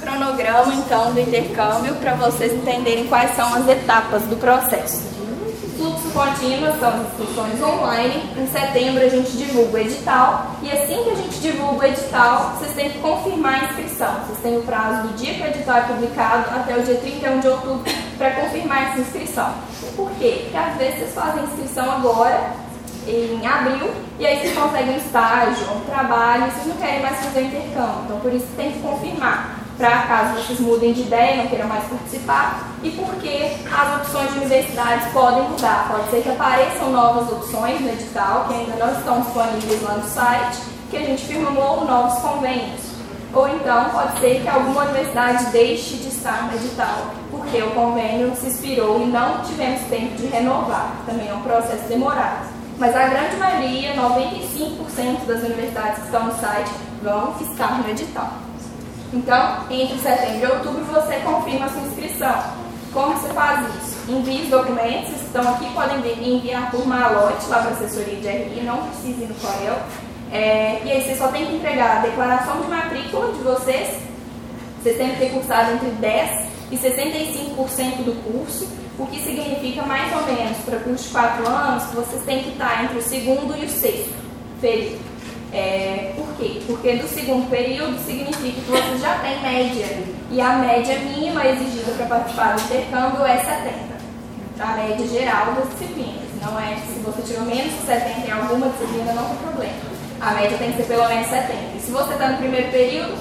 [0.00, 5.13] Cronograma, então, do intercâmbio para vocês entenderem quais são as etapas do processo.
[5.76, 8.30] Fluxo contínuo são as inscrições online.
[8.36, 10.46] Em setembro a gente divulga o edital.
[10.62, 14.14] E assim que a gente divulga o edital, vocês têm que confirmar a inscrição.
[14.26, 17.40] Vocês têm o prazo do dia que o edital é publicado até o dia 31
[17.40, 19.52] de outubro para confirmar essa inscrição.
[19.96, 20.42] Por quê?
[20.44, 22.52] Porque às vezes vocês fazem inscrição agora,
[23.06, 27.18] em abril, e aí vocês conseguem um estágio, um trabalho, e vocês não querem mais
[27.18, 28.04] fazer intercâmbio.
[28.04, 31.84] Então por isso tem que confirmar para caso vocês mudem de ideia, não queiram mais
[31.84, 35.88] participar, e porque as opções de universidades podem mudar.
[35.90, 40.08] Pode ser que apareçam novas opções no edital, que ainda não estão disponíveis lá no
[40.08, 40.58] site,
[40.90, 42.94] que a gente firmou novos convênios.
[43.32, 48.32] Ou então pode ser que alguma universidade deixe de estar no edital, porque o convênio
[48.36, 50.92] se expirou e não tivemos tempo de renovar.
[51.04, 52.46] Também é um processo demorado.
[52.78, 56.70] Mas a grande maioria, 95% das universidades que estão no site,
[57.02, 58.43] vão estar no edital.
[59.14, 62.34] Então, entre setembro e outubro, você confirma a sua inscrição.
[62.92, 64.10] Como você faz isso?
[64.10, 68.62] Envie os documentos, estão aqui, podem enviar por malote lá para a assessoria de RI,
[68.64, 69.78] não precisa ir no Corel.
[70.32, 74.02] É, e aí vocês só tem que entregar a declaração de matrícula de vocês.
[74.82, 80.12] Vocês têm que ter cursado entre 10% e 65% do curso, o que significa mais
[80.12, 83.56] ou menos, para curso de 4 anos, que vocês têm que estar entre o segundo
[83.56, 84.12] e o sexto
[84.60, 85.13] período.
[85.54, 86.60] É, por quê?
[86.66, 89.86] Porque do segundo período significa que você já tem média.
[90.32, 93.94] E a média mínima exigida para participar do intercâmbio é 70.
[94.58, 96.24] A média geral das disciplinas.
[96.42, 99.74] Não é se você tirou menos de 70 em alguma disciplina, não tem problema.
[100.20, 101.52] A média tem que ser pelo menos 70.
[101.76, 103.14] E se você está no primeiro período,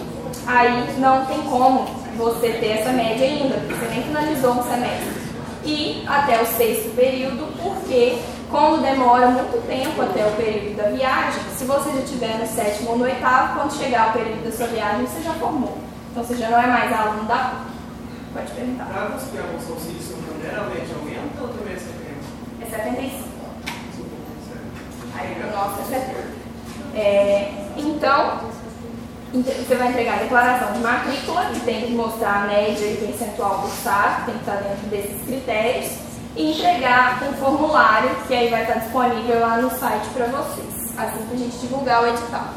[0.48, 1.86] aí não tem como
[2.18, 5.24] você ter essa média ainda, porque você nem finalizou um semestre.
[5.66, 8.18] E até o sexto período, porque
[8.54, 12.92] como demora muito tempo até o período da viagem, se você já estiver no sétimo
[12.92, 15.76] ou no oitavo, quando chegar o período da sua viagem, você já formou.
[16.12, 17.74] Então você já não é mais aluno da PUC.
[18.32, 18.86] Pode perguntar.
[18.86, 20.06] Para conseguir alguns auxílios,
[20.40, 21.96] generalmente aumenta ou também é 70?
[22.62, 23.24] É 75.
[25.16, 26.44] Aí o nosso é 70.
[26.94, 28.40] É, então,
[29.34, 33.62] você vai entregar a declaração de matrícula, que tem que mostrar a média e percentual
[33.62, 36.03] cursado, que tem que estar dentro desses critérios
[36.36, 41.26] e entregar um formulário que aí vai estar disponível lá no site para vocês, assim
[41.28, 42.48] que a gente divulgar o edital.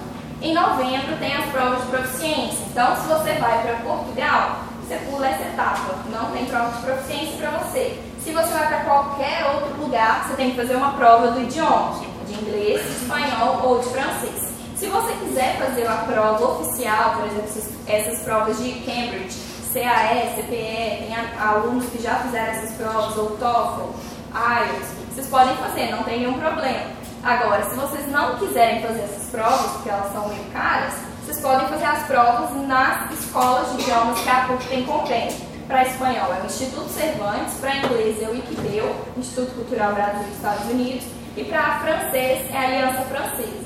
[0.40, 5.26] Em novembro tem as provas de proficiência, então se você vai para Portugal, você pula
[5.26, 8.00] essa etapa, não tem prova de proficiência para você.
[8.22, 12.00] Se você vai para qualquer outro lugar, você tem que fazer uma prova do idioma,
[12.26, 14.54] de inglês, de espanhol ou de francês.
[14.76, 19.45] Se você quiser fazer a prova oficial, por exemplo, essas provas de Cambridge,
[19.76, 23.90] CAE, CPE, tem alunos que já fizeram essas provas, ou TOEFL,
[24.32, 26.96] IELTS, vocês podem fazer, não tem nenhum problema.
[27.22, 31.68] Agora, se vocês não quiserem fazer essas provas, porque elas são meio caras, vocês podem
[31.68, 35.36] fazer as provas nas escolas de idiomas que a PUC tem convênio.
[35.66, 40.36] Para espanhol é o Instituto Cervantes, para inglês é o ICBEU, Instituto Cultural Brasil dos
[40.36, 41.04] Estados Unidos,
[41.36, 43.65] e para francês é a Aliança Francesa.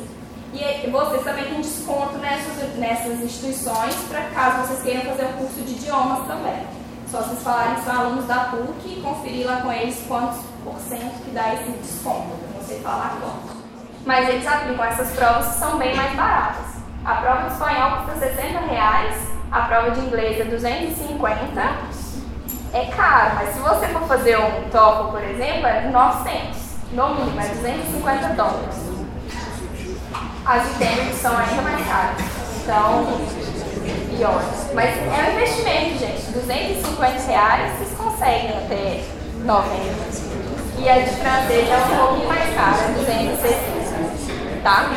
[0.52, 5.60] E vocês também têm desconto nessas, nessas instituições para caso vocês queiram fazer um curso
[5.60, 6.66] de idiomas também.
[7.08, 10.76] Só vocês falarem que são alunos da PUC e conferir lá com eles quantos por
[10.78, 12.36] cento que dá esse desconto.
[12.54, 13.56] Não sei falar quanto.
[14.04, 16.66] Mas eles aplicam essas provas que são bem mais baratas.
[17.04, 19.16] A prova de espanhol custa 60 reais,
[19.50, 21.60] a prova de inglês é 250.
[22.72, 26.58] É caro, mas se você for fazer um TOEFL, por exemplo, é 900.
[26.92, 28.89] No mínimo, é 250 dólares.
[30.50, 32.16] As de são ainda mais caras.
[32.60, 33.06] Então,
[34.16, 34.74] piores.
[34.74, 36.32] Mas é um investimento, gente.
[36.32, 39.04] 250 reais vocês conseguem até
[39.44, 39.70] 90.
[40.76, 44.60] E a de francês é um pouquinho mais cara, 260.
[44.64, 44.90] Tá?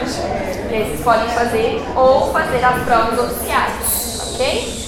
[0.71, 4.83] E aí vocês podem fazer ou fazer as provas oficiais, ok?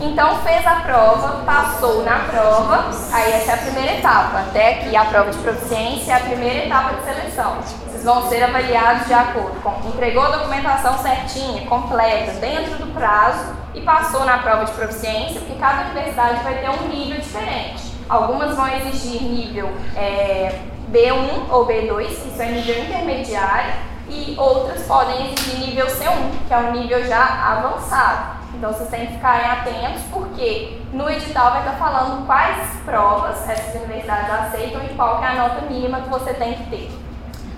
[0.00, 4.38] Então fez a prova, passou na prova, aí essa é a primeira etapa.
[4.38, 7.83] Até aqui a prova de proficiência é a primeira etapa de seleção.
[8.04, 13.80] Vão ser avaliados de acordo com entregou a documentação certinha, completa, dentro do prazo e
[13.80, 17.94] passou na prova de proficiência, porque cada universidade vai ter um nível diferente.
[18.06, 20.60] Algumas vão exigir nível é,
[20.92, 23.72] B1 ou B2, que isso é nível intermediário,
[24.06, 28.44] e outras podem exigir nível C1, que é um nível já avançado.
[28.52, 33.74] Então vocês têm que ficarem atentos, porque no edital vai estar falando quais provas essas
[33.76, 37.03] universidades aceitam e qual é a nota mínima que você tem que ter.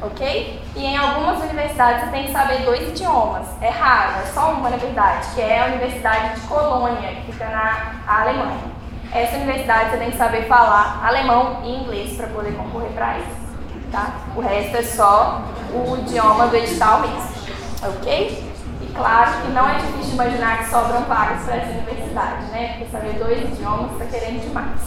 [0.03, 0.63] Ok?
[0.77, 3.47] E em algumas universidades você tem que saber dois idiomas.
[3.63, 7.47] É raro, é só uma na verdade, que é a Universidade de Colônia, que fica
[7.47, 8.77] na Alemanha.
[9.13, 13.47] Essa universidade você tem que saber falar alemão e inglês para poder concorrer para isso.
[13.91, 14.13] Tá?
[14.35, 17.37] O resto é só o idioma do edital mesmo.
[17.83, 18.53] Ok?
[18.83, 22.77] E claro que não é difícil imaginar que sobram vagas para essa universidade, né?
[22.77, 24.81] Porque saber dois idiomas está querendo demais.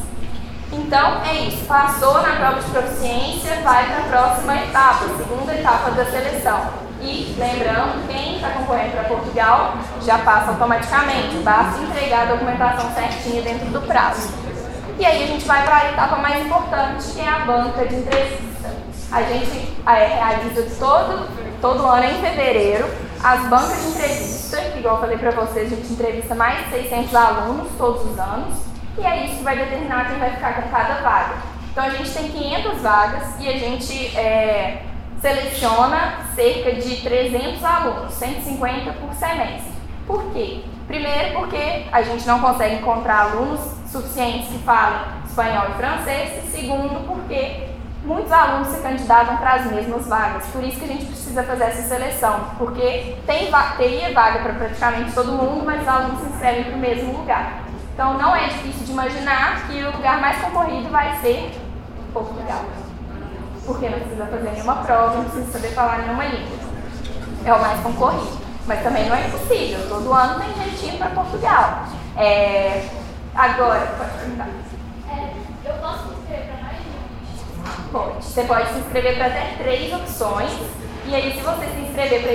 [0.71, 5.91] Então é isso, passou na prova de proficiência, vai para a próxima etapa, segunda etapa
[5.91, 6.89] da seleção.
[7.01, 13.41] E lembrando, quem está concorrendo para Portugal já passa automaticamente, basta entregar a documentação certinha
[13.41, 14.31] dentro do prazo.
[14.99, 17.95] E aí a gente vai para a etapa mais importante, que é a banca de
[17.95, 18.69] entrevista.
[19.11, 21.27] A gente é, realiza todo,
[21.61, 25.75] todo ano em fevereiro as bancas de entrevista, que igual eu falei para vocês, a
[25.75, 28.68] gente entrevista mais de 600 alunos todos os anos,
[28.99, 31.35] e é isso que vai determinar quem vai ficar com cada vaga.
[31.71, 34.83] Então a gente tem 500 vagas e a gente é,
[35.21, 39.71] seleciona cerca de 300 alunos, 150 por semestre.
[40.05, 40.61] Por quê?
[40.87, 43.59] Primeiro, porque a gente não consegue encontrar alunos
[43.91, 47.67] suficientes que falem espanhol e francês, e segundo, porque
[48.03, 50.47] muitos alunos se candidatam para as mesmas vagas.
[50.47, 55.11] Por isso que a gente precisa fazer essa seleção, porque tem teria vaga para praticamente
[55.11, 57.68] todo mundo, mas os alunos se inscrevem para o mesmo lugar.
[57.99, 61.51] Então não é difícil de imaginar que o lugar mais concorrido vai ser
[62.13, 62.63] Portugal.
[63.65, 66.57] Porque não precisa fazer nenhuma prova, não precisa saber falar nenhuma língua.
[67.43, 68.39] É o mais concorrido.
[68.65, 69.89] Mas também não é impossível.
[69.89, 71.83] Todo ano tem gente indo para Portugal.
[72.15, 72.87] É...
[73.35, 74.47] Agora, pode perguntar.
[75.09, 75.33] É,
[75.65, 78.23] eu posso me inscrever para mais Pode.
[78.23, 80.51] Você pode se inscrever para até três opções.
[81.09, 82.33] E aí, se você se inscrever para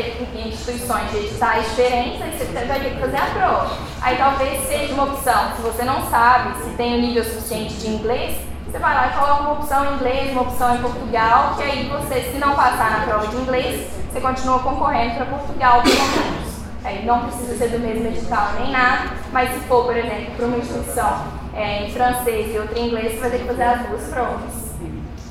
[0.49, 3.79] instituições de editais diferentes, aí você vai ter que fazer a prova.
[4.03, 5.53] Aí talvez seja uma opção.
[5.55, 9.07] Se você não sabe se tem o um nível suficiente de inglês, você vai lá
[9.07, 12.57] e coloca uma opção em inglês, uma opção em Portugal, que aí você, se não
[12.57, 16.55] passar na prova de inglês, você continua concorrendo para Portugal pelo menos.
[16.83, 20.47] Aí não precisa ser do mesmo edital nem nada, mas se for, por exemplo, para
[20.47, 21.23] uma instituição
[21.55, 24.75] é, em francês e outra em inglês, você vai ter que fazer as duas provas.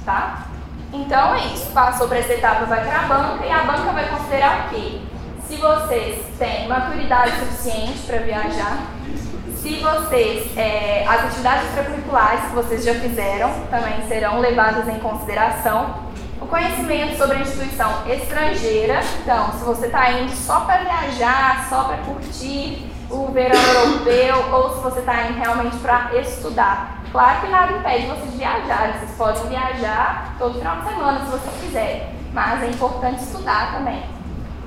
[0.06, 0.53] Tá?
[0.94, 1.72] Então é isso.
[1.72, 5.00] Passou para essa etapa, vai para a banca e a banca vai considerar o quê?
[5.48, 8.78] Se vocês têm maturidade suficiente para viajar,
[9.64, 16.04] se vocês, é, as atividades extracurriculares que vocês já fizeram também serão levadas em consideração.
[16.42, 21.86] O conhecimento sobre a instituição estrangeira, então, se você está indo só para viajar, só
[21.86, 27.03] para curtir o verão europeu, ou se você está indo realmente para estudar.
[27.14, 31.62] Claro que nada impede vocês viajarem, vocês podem viajar todo final de semana se vocês
[31.62, 34.04] quiserem, mas é importante estudar também.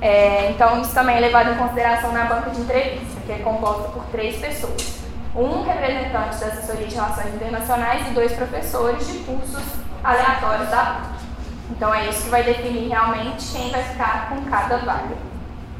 [0.00, 3.88] É, então, isso também é levado em consideração na banca de entrevista, que é composta
[3.88, 5.00] por três pessoas.
[5.34, 9.64] Um representante da assessoria de relações internacionais e dois professores de cursos
[10.04, 11.26] aleatórios da PUC.
[11.72, 15.16] Então, é isso que vai definir realmente quem vai ficar com cada vaga.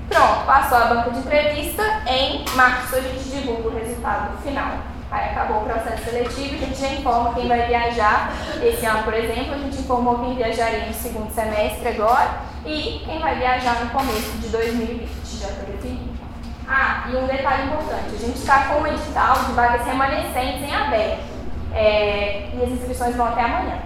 [0.08, 2.02] Pronto, passou a banca de entrevista.
[2.08, 4.72] Em março, a gente divulga o resultado final.
[5.10, 8.32] Aí acabou o processo seletivo, a gente já informa quem vai viajar.
[8.62, 13.18] Esse ano, por exemplo, a gente informou quem viajaria no segundo semestre agora e quem
[13.20, 15.08] vai viajar no começo de 2020.
[15.24, 16.16] Já está definido.
[16.68, 20.74] Ah, e um detalhe importante: a gente está com um edital de vagas remanescentes em
[20.74, 21.36] aberto.
[21.74, 23.78] É, e as inscrições vão até amanhã.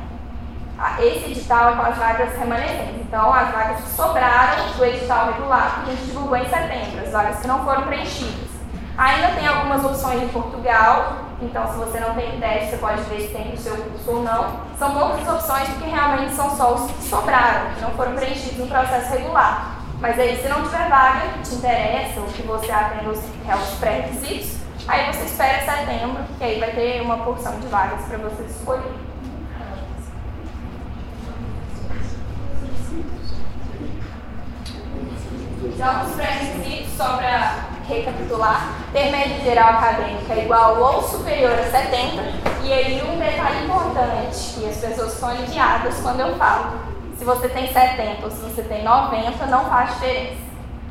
[0.78, 3.00] Ah, esse edital é com as vagas remanescentes.
[3.00, 7.10] Então, as vagas que sobraram do edital regular, que a gente divulgou em setembro, as
[7.10, 8.50] vagas que não foram preenchidas.
[8.96, 13.20] Ainda tem algumas opções em Portugal, então se você não tem teste, você pode ver
[13.22, 14.60] se tem no seu curso ou não.
[14.78, 18.66] São poucas opções porque realmente são só os que sobraram, que não foram preenchidos no
[18.66, 19.80] processo regular.
[20.00, 23.54] Mas aí, se não tiver vaga que te interessa ou que você atenda os, é,
[23.54, 24.56] os pré-requisitos,
[24.88, 28.94] aí você espera setembro, que aí vai ter uma porção de vagas para você escolher.
[35.62, 42.22] Então, os pré-requisitos, só para recapitular, ter média geral acadêmica igual ou superior a 70,
[42.62, 46.72] e aí um detalhe importante, que as pessoas ficam aliviadas quando eu falo,
[47.18, 50.40] se você tem 70 ou se você tem 90, não faz diferença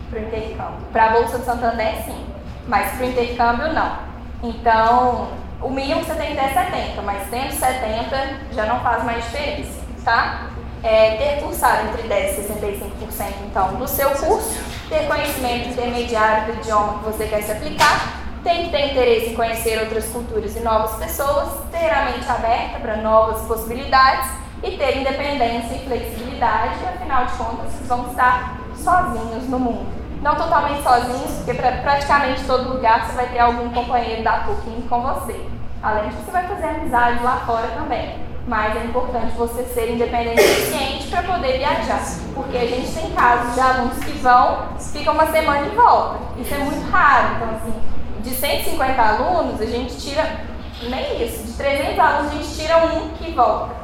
[0.10, 0.88] para o intercâmbio.
[0.92, 2.26] Para a Bolsa de Santander, sim,
[2.68, 4.10] mas para o intercâmbio, não.
[4.44, 5.30] Então,
[5.62, 9.24] o mínimo você tem que ter é 70, mas tendo 70 já não faz mais
[9.26, 10.48] diferença, tá?
[10.82, 14.56] É, ter cursado entre 10% e 65% então do seu curso,
[14.90, 19.36] ter conhecimento intermediário do idioma que você quer se aplicar, tem que ter interesse em
[19.36, 24.30] conhecer outras culturas e novas pessoas, ter a mente aberta para novas possibilidades
[24.64, 30.00] e ter independência e flexibilidade, afinal de contas, vocês vão estar sozinhos no mundo.
[30.22, 34.88] Não totalmente sozinhos, porque para praticamente todo lugar você vai ter algum companheiro da PUC
[34.90, 35.40] com você.
[35.82, 38.18] Além de que você vai fazer amizade lá fora também.
[38.46, 42.02] Mas é importante você ser independente o suficiente para poder viajar.
[42.34, 46.20] Porque a gente tem casos de alunos que vão, ficam uma semana e voltam.
[46.38, 47.36] Isso é muito raro.
[47.36, 47.74] Então, assim,
[48.22, 50.42] de 150 alunos, a gente tira,
[50.84, 53.76] nem isso, de 300 alunos, a gente tira um que volta.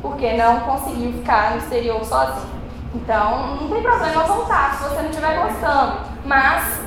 [0.00, 2.62] Porque não conseguiu ficar no exterior sozinho.
[2.94, 6.00] Então, não tem problema voltar se você não estiver gostando.
[6.24, 6.80] Mas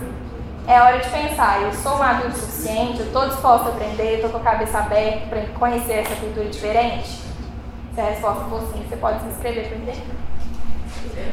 [0.68, 4.30] é hora de pensar, eu sou um adulto suficiente, eu estou disposta a aprender, estou
[4.32, 7.25] com a cabeça aberta para conhecer essa cultura diferente?
[7.96, 10.04] Se a resposta for sim, você pode se inscrever para entender.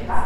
[0.07, 0.25] Tá.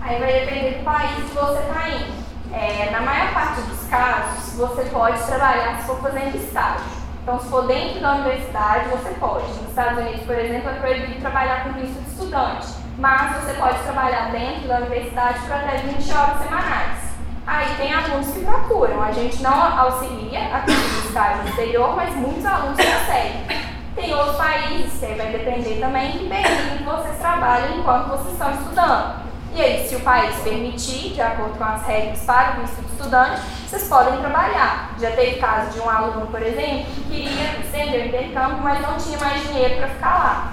[0.00, 2.26] Aí vai depender do país que você está indo.
[2.52, 6.84] É, na maior parte dos casos, você pode trabalhar se for fazendo estágio.
[7.22, 9.46] Então, se for dentro da universidade, você pode.
[9.46, 12.66] Nos Estados Unidos, por exemplo, é proibido trabalhar com visto de estudante,
[12.98, 17.15] mas você pode trabalhar dentro da universidade por até 20 horas semanais.
[17.46, 19.00] Aí tem alunos que procuram.
[19.02, 23.66] A gente não auxilia a conseguir estágio no exterior, mas muitos alunos conseguem.
[23.94, 28.50] Tem outros países, que vai depender também, que permitem que vocês trabalhem enquanto vocês estão
[28.50, 29.26] estudando.
[29.54, 32.92] E aí, se o país permitir, de acordo com as regras para o visto de
[32.92, 34.90] estudante, vocês podem trabalhar.
[35.00, 38.98] Já teve caso de um aluno, por exemplo, que queria estender o intercâmbio, mas não
[38.98, 40.52] tinha mais dinheiro para ficar lá.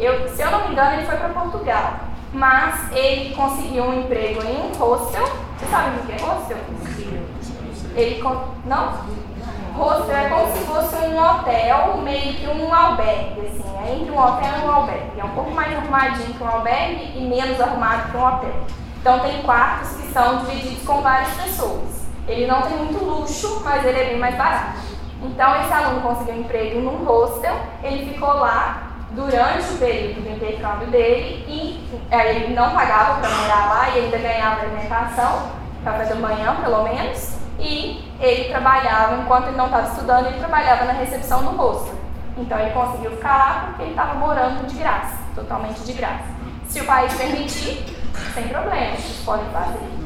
[0.00, 1.94] Eu, se eu não me engano, ele foi para Portugal.
[2.32, 5.28] Mas ele conseguiu um emprego em um hostel.
[5.58, 6.56] Você sabe o que é hostel?
[7.96, 8.22] Ele
[8.64, 8.92] não?
[9.76, 13.64] Hostel é como se fosse um hotel, meio que um albergue, assim.
[13.84, 15.18] É entre um hotel e um albergue.
[15.20, 18.54] É um pouco mais arrumadinho que um albergue e menos arrumado que um hotel.
[19.00, 22.06] Então tem quartos que são divididos com várias pessoas.
[22.28, 24.78] Ele não tem muito luxo, mas ele é bem mais barato.
[25.20, 28.87] Então esse aluno conseguiu um emprego num hostel, ele ficou lá
[29.18, 33.98] durante o período do intercâmbio dele e é, ele não pagava para morar lá e
[33.98, 35.50] ainda ganhava alimentação,
[35.82, 40.84] café da manhã pelo menos, e ele trabalhava, enquanto ele não estava estudando, ele trabalhava
[40.84, 41.94] na recepção do hostel.
[42.36, 46.24] Então ele conseguiu ficar lá porque ele estava morando de graça, totalmente de graça.
[46.68, 47.84] Se o país permitir,
[48.34, 49.98] sem problema, vocês podem fazer.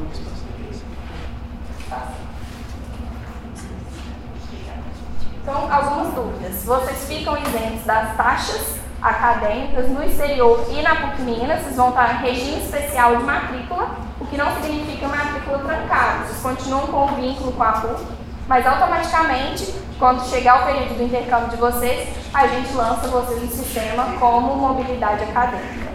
[5.43, 6.63] Então, algumas dúvidas.
[6.63, 12.15] Vocês ficam isentos das taxas acadêmicas no exterior e na PUC Minas, vocês vão estar
[12.15, 13.89] em regime especial de matrícula,
[14.19, 16.25] o que não significa matrícula trancada.
[16.25, 18.05] Vocês continuam com o vínculo com a PUC,
[18.47, 23.47] mas automaticamente, quando chegar o período do intercâmbio de vocês, a gente lança vocês no
[23.49, 25.91] sistema como mobilidade acadêmica,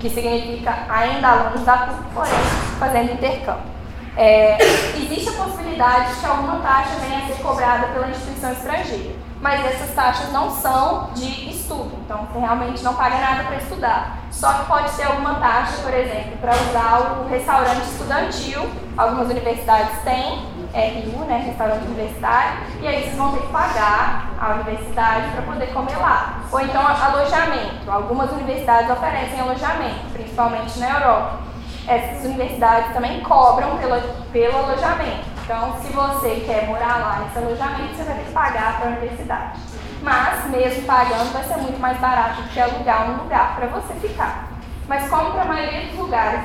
[0.00, 2.32] que significa ainda alunos da PUC, porém
[2.78, 3.72] fazendo intercâmbio.
[4.16, 4.58] É,
[4.96, 9.66] existe a possibilidade de que alguma taxa venha a ser cobrada pela instituição estrangeira mas
[9.66, 14.18] essas taxas não são de estudo, então você realmente não paga nada para estudar.
[14.30, 20.00] Só que pode ter alguma taxa, por exemplo, para usar o restaurante estudantil, algumas universidades
[20.04, 25.42] têm, RU, né, restaurante universitário, e aí vocês vão ter que pagar a universidade para
[25.42, 26.44] poder comer lá.
[26.52, 31.51] Ou então alojamento, algumas universidades oferecem alojamento, principalmente na Europa.
[31.86, 34.00] Essas universidades também cobram pelo,
[34.32, 35.32] pelo alojamento.
[35.44, 38.92] Então, se você quer morar lá nesse alojamento, você vai ter que pagar para a
[38.92, 39.60] universidade.
[40.00, 43.94] Mas, mesmo pagando, vai ser muito mais barato do que alugar um lugar para você
[43.94, 44.48] ficar.
[44.88, 46.44] Mas, como para a maioria dos lugares,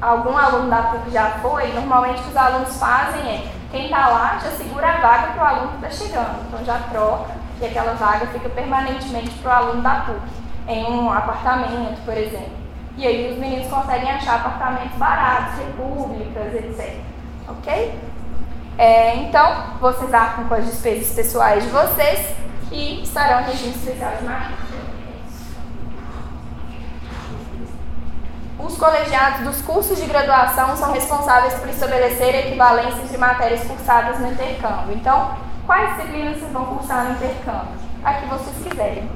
[0.00, 4.08] algum aluno da PUC já foi, normalmente o que os alunos fazem é quem está
[4.08, 6.46] lá já segura a vaga para o aluno que está chegando.
[6.48, 10.20] Então, já troca e aquela vaga fica permanentemente para o aluno da PUC,
[10.68, 12.57] em um apartamento, por exemplo.
[12.98, 16.96] E aí os meninos conseguem achar apartamentos baratos, repúblicas, etc.
[17.48, 17.96] Ok?
[18.76, 22.34] É, então, vocês arcam com as despesas pessoais de vocês
[22.72, 24.68] e estarão em regime especial de matrícula.
[28.58, 34.32] Os colegiados dos cursos de graduação são responsáveis por estabelecer equivalência entre matérias cursadas no
[34.32, 34.96] intercâmbio.
[34.96, 37.78] Então, quais disciplinas vocês vão cursar no intercâmbio?
[38.02, 39.08] A que vocês quiserem,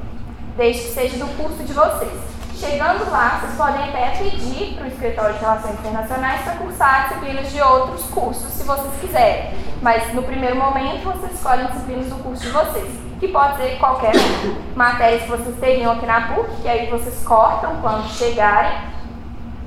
[0.57, 2.42] desde que seja do curso de vocês.
[2.63, 7.51] Chegando lá, vocês podem até pedir para o Escritório de Relações Internacionais para cursar disciplinas
[7.51, 9.53] de outros cursos, se vocês quiserem.
[9.83, 12.89] Mas no primeiro momento, vocês escolhem disciplinas do curso de vocês,
[13.19, 14.13] que pode ser qualquer
[14.77, 18.79] matéria que vocês teriam aqui na PUC, que aí vocês cortam quando chegarem,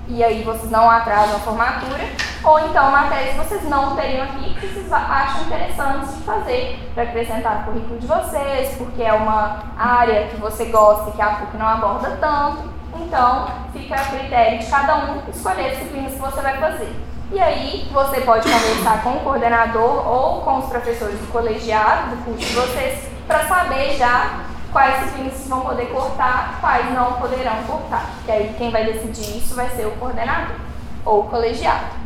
[0.07, 2.03] e aí vocês não atrasam a formatura
[2.45, 7.03] ou então matérias que vocês não teriam aqui que vocês acham interessantes de fazer para
[7.03, 11.29] acrescentar no currículo de vocês, porque é uma área que você gosta e que a
[11.31, 12.74] PUC não aborda tanto.
[12.95, 16.95] Então, fica a critério de cada um escolher as disciplinas que você vai fazer.
[17.31, 22.23] E aí, você pode conversar com o coordenador ou com os professores do colegiado, do
[22.23, 28.05] curso de vocês, para saber já quais disciplinas vão poder cortar, quais não poderão cortar.
[28.27, 30.55] E aí, quem vai decidir isso vai ser o coordenador
[31.03, 32.05] ou o colegiado.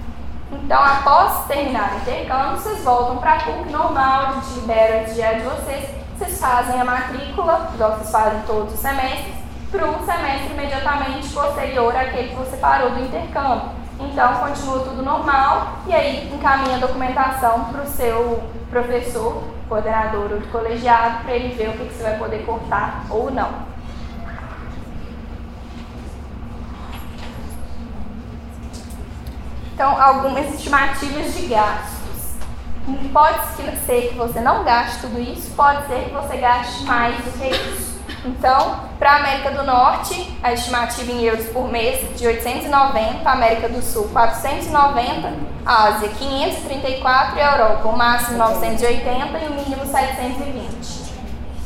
[0.52, 5.36] Então, após terminar o intercâmbio, vocês voltam para a PUC normal, gente libera o dia
[5.36, 9.36] de vocês, vocês fazem a matrícula, igual vocês fazem todos os semestres,
[9.72, 13.70] para um semestre imediatamente posterior àquele que você parou do intercâmbio.
[14.00, 20.42] Então, continua tudo normal e aí encaminha a documentação para o seu professor, coordenador ou
[20.52, 23.68] colegiado, para ele ver o que, que você vai poder cortar ou não.
[29.74, 32.00] Então, algumas estimativas de gastos.
[33.14, 33.40] Pode
[33.86, 37.48] ser que você não gaste tudo isso, pode ser que você gaste mais do que
[37.50, 37.99] isso.
[38.26, 43.70] Então, para a América do Norte, a estimativa em euros por mês de 890, América
[43.70, 45.34] do Sul 490,
[45.66, 51.10] Ásia 534 e Europa o máximo 980 e o mínimo 720.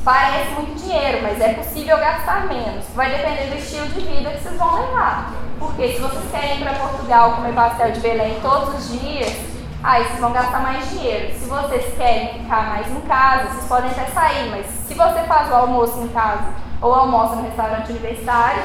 [0.04, 2.86] Parece muito dinheiro, mas é possível gastar menos.
[2.94, 5.34] Vai depender do estilo de vida que vocês vão levar.
[5.58, 9.53] Porque se vocês querem ir para Portugal comer pastel de Belém todos os dias,
[9.84, 11.34] aí vocês vão gastar mais dinheiro.
[11.38, 15.52] Se vocês querem ficar mais em casa, vocês podem até sair, mas se você faz
[15.52, 16.46] o almoço em casa
[16.82, 18.64] ou almoça no restaurante universitário,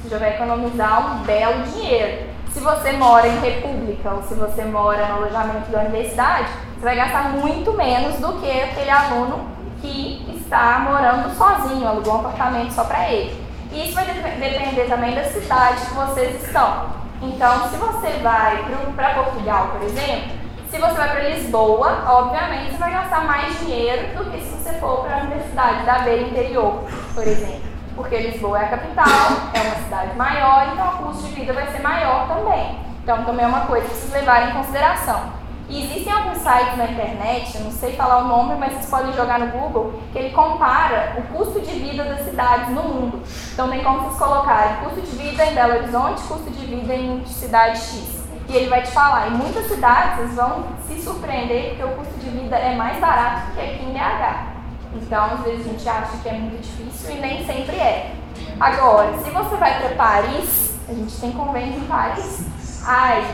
[0.00, 2.30] você já vai economizar um belo dinheiro.
[2.52, 6.96] Se você mora em república ou se você mora no alojamento da universidade, você vai
[6.96, 9.48] gastar muito menos do que aquele aluno
[9.80, 13.40] que está morando sozinho, alugou um apartamento só para ele.
[13.72, 16.86] E isso vai depender também da cidade que vocês estão.
[17.22, 18.64] Então, se você vai
[18.96, 20.39] para Portugal, por exemplo,
[20.70, 24.72] se você vai para Lisboa, obviamente você vai gastar mais dinheiro do que se você
[24.74, 27.68] for para a Universidade da Beira Interior, por exemplo.
[27.96, 29.06] Porque Lisboa é a capital,
[29.52, 32.78] é uma cidade maior, então o custo de vida vai ser maior também.
[33.02, 35.40] Então também é uma coisa que vocês levarem em consideração.
[35.68, 39.12] E existem alguns sites na internet, eu não sei falar o nome, mas vocês podem
[39.12, 43.22] jogar no Google, que ele compara o custo de vida das cidades no mundo.
[43.52, 47.24] Então tem como vocês colocarem custo de vida em Belo Horizonte, custo de vida em
[47.26, 48.19] cidade X
[48.50, 49.28] e ele vai te falar.
[49.28, 53.52] Em muitas cidades vocês vão se surpreender porque o custo de vida é mais barato
[53.54, 54.60] que aqui em BH.
[54.92, 58.16] Então, às vezes a gente acha que é muito difícil e nem sempre é.
[58.58, 62.44] Agora, se você vai para Paris, a gente tem convênio em Paris,
[62.84, 63.24] aí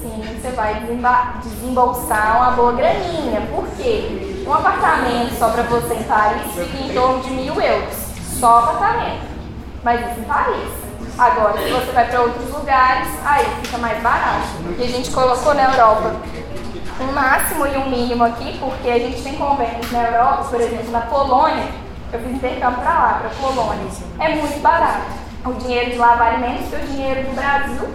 [0.00, 0.86] sim você vai
[1.42, 3.40] desembolsar uma boa graninha.
[3.50, 4.44] Por quê?
[4.46, 7.94] Um apartamento só para você em Paris fica em torno de mil euros.
[8.38, 9.26] Só apartamento.
[9.82, 10.86] Mas isso em Paris.
[11.18, 14.48] Agora, se você vai para outros lugares, aí fica mais barato.
[14.78, 16.14] E a gente colocou na Europa
[17.00, 20.90] um máximo e um mínimo aqui, porque a gente tem convênios na Europa, por exemplo,
[20.90, 21.64] na Polônia,
[22.12, 23.86] eu fiz intercâmbio para lá, para Polônia,
[24.18, 25.06] é muito barato.
[25.46, 27.88] O dinheiro de lá vale menos que o dinheiro do Brasil,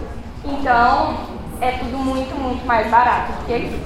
[0.44, 1.16] então
[1.60, 3.82] é tudo muito, muito mais barato do que aqui.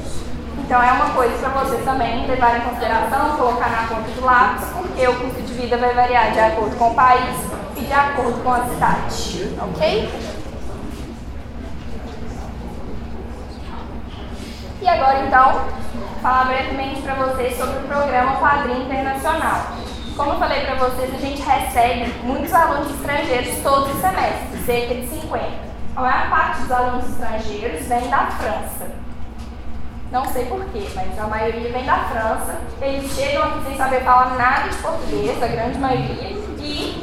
[0.59, 4.67] Então é uma coisa para você também levar em consideração, colocar na conta do lápis,
[4.69, 8.43] porque o custo de vida vai variar de acordo com o país e de acordo
[8.43, 10.09] com a cidade, ok?
[14.81, 15.67] E agora então,
[16.23, 19.67] falar brevemente para vocês sobre o programa Padrinho Internacional.
[20.17, 24.95] Como eu falei para vocês, a gente recebe muitos alunos estrangeiros todos os semestres, cerca
[24.95, 25.67] de 50.
[25.97, 28.91] A maior parte dos alunos estrangeiros vem da França.
[30.11, 32.59] Não sei porquê, mas a maioria vem da França.
[32.81, 37.03] Eles chegam aqui sem saber falar nada de português, a grande maioria, e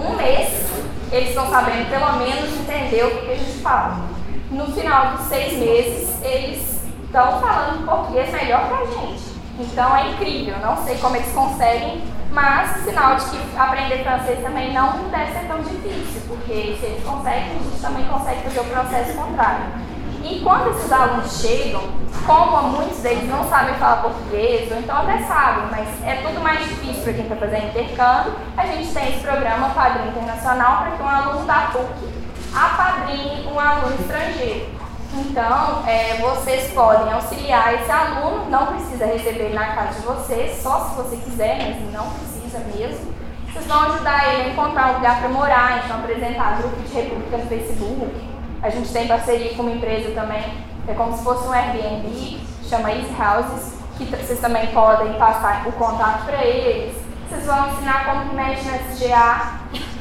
[0.00, 0.70] um mês,
[1.12, 4.08] eles estão sabendo pelo menos entender o que a gente fala.
[4.50, 9.30] No final dos seis meses, eles estão falando português melhor que a gente.
[9.58, 14.72] Então é incrível, não sei como eles conseguem, mas sinal de que aprender francês também
[14.72, 18.64] não deve ser tão difícil, porque se eles conseguem, a gente também consegue fazer o
[18.64, 19.89] processo contrário.
[20.22, 21.82] E quando esses alunos chegam,
[22.26, 26.58] como muitos deles não sabem falar português, ou então até sabem, mas é tudo mais
[26.58, 31.02] difícil para quem está fazendo intercâmbio, a gente tem esse programa Padrinho Internacional para que
[31.02, 32.20] um aluno da PUC
[32.54, 34.80] apadrinhe um aluno estrangeiro.
[35.12, 40.84] Então, é, vocês podem auxiliar esse aluno, não precisa receber na casa de vocês, só
[40.84, 43.12] se você quiser, mas não precisa mesmo.
[43.52, 47.38] Vocês vão ajudar ele a encontrar um lugar para morar, então apresentar grupo de república
[47.38, 48.29] no Facebook,
[48.62, 52.92] a gente tem parceria com uma empresa também, é como se fosse um Airbnb, chama
[52.92, 56.96] Easy Houses, que vocês também podem passar o contato para eles.
[57.28, 59.60] Vocês vão ensinar como mexe no SGA,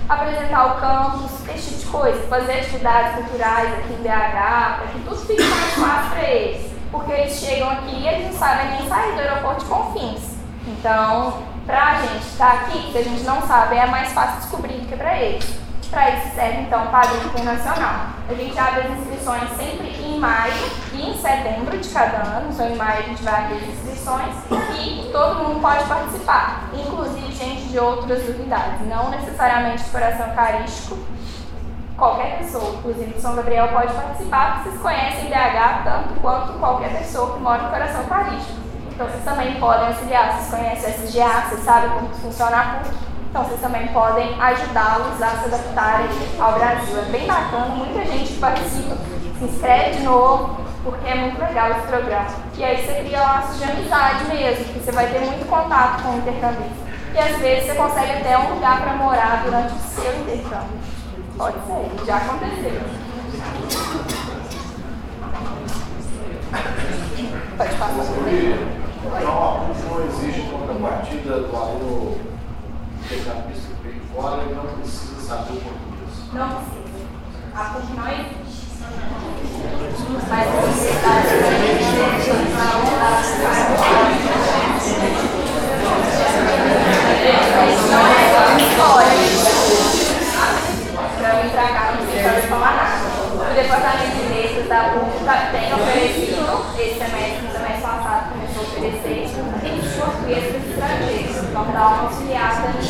[0.10, 5.00] apresentar o campus, esse tipo de coisa, fazer atividades culturais aqui em BH, para que
[5.00, 6.72] tudo fique mais fácil para eles.
[6.92, 10.38] Porque eles chegam aqui e eles não sabem nem sair do aeroporto de Confins.
[10.68, 14.80] Então, para a gente estar aqui, que a gente não sabe, é mais fácil descobrir
[14.80, 15.59] do que para eles.
[15.90, 18.10] Para isso serve então o Padrão Internacional.
[18.30, 20.54] A gente abre as inscrições sempre em maio
[20.94, 22.52] e em setembro de cada ano.
[22.52, 24.36] Então em maio a gente vai abrir as inscrições
[24.80, 31.00] e todo mundo pode participar, inclusive gente de outras unidades, não necessariamente de coração carístico.
[31.98, 37.34] Qualquer pessoa, inclusive São Gabriel, pode participar, porque vocês conhecem BH tanto quanto qualquer pessoa
[37.34, 38.60] que mora no coração carístico.
[38.92, 43.09] Então vocês também podem auxiliar, vocês conhecem a SGA, vocês sabem como funciona a PUC.
[43.30, 46.08] Então vocês também podem ajudá-los a se adaptarem
[46.40, 46.98] ao Brasil.
[46.98, 48.98] É bem bacana, muita gente participa,
[49.38, 52.28] se inscreve de novo, porque é muito legal esse programa.
[52.58, 56.10] E aí você cria laços de amizade mesmo, porque você vai ter muito contato com
[56.10, 56.90] o intercambista.
[57.14, 60.80] E às vezes você consegue até um lugar para morar durante o seu intercâmbio.
[61.38, 62.82] Pode ser, já aconteceu.
[67.58, 67.94] Pode passar.
[69.22, 72.39] Não, não existe contrapartida do aluno
[73.16, 76.14] veio fora não precisa saber o português.
[76.32, 76.80] Não precisa.
[77.56, 78.60] A PUC não existe.
[80.30, 81.70] Mas a sociedade é.
[91.18, 93.10] Para para cá não precisa falar nada.
[93.34, 99.26] O Departamento de da PUC tem oferecido, esse semestre, no semestre passado, começou a oferecer,
[99.26, 101.36] em português para os estrangeiros.
[101.52, 102.89] Vamos dar uma auxiliada.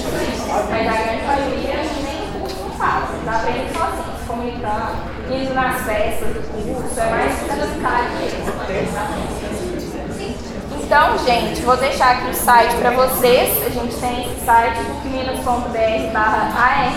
[0.86, 3.10] Mas a grande maioria nem curso não faz.
[3.14, 4.96] Eles aprendem sozinhos, se comunicando,
[5.30, 8.50] indo nas festas do curso, é mais sedentário mesmo.
[10.82, 13.64] Então, gente, vou deixar aqui o site para vocês.
[13.66, 16.96] A gente tem esse site, minas.br barra ARI,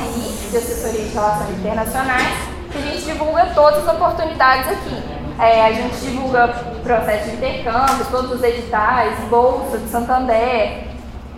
[0.51, 2.39] de Assessoria de Relações Internacionais,
[2.71, 5.03] que a gente divulga todas as oportunidades aqui.
[5.39, 6.49] É, a gente divulga
[6.83, 10.92] processo de intercâmbio, todos os editais, bolsa de Santander,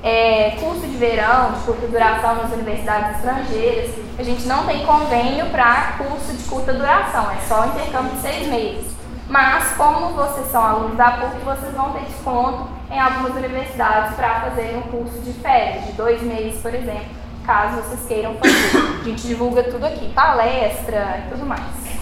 [0.04, 3.90] é, curso de verão, de curta duração nas universidades estrangeiras.
[4.18, 8.46] A gente não tem convênio para curso de curta duração, é só intercâmbio de seis
[8.46, 8.92] meses.
[9.26, 14.42] Mas, como vocês são alunos da PUC, vocês vão ter desconto em algumas universidades para
[14.42, 17.06] fazerem um curso de férias, de dois meses, por exemplo,
[17.46, 19.00] caso vocês queiram fazer.
[19.00, 21.93] A gente divulga tudo aqui, palestra e tudo mais.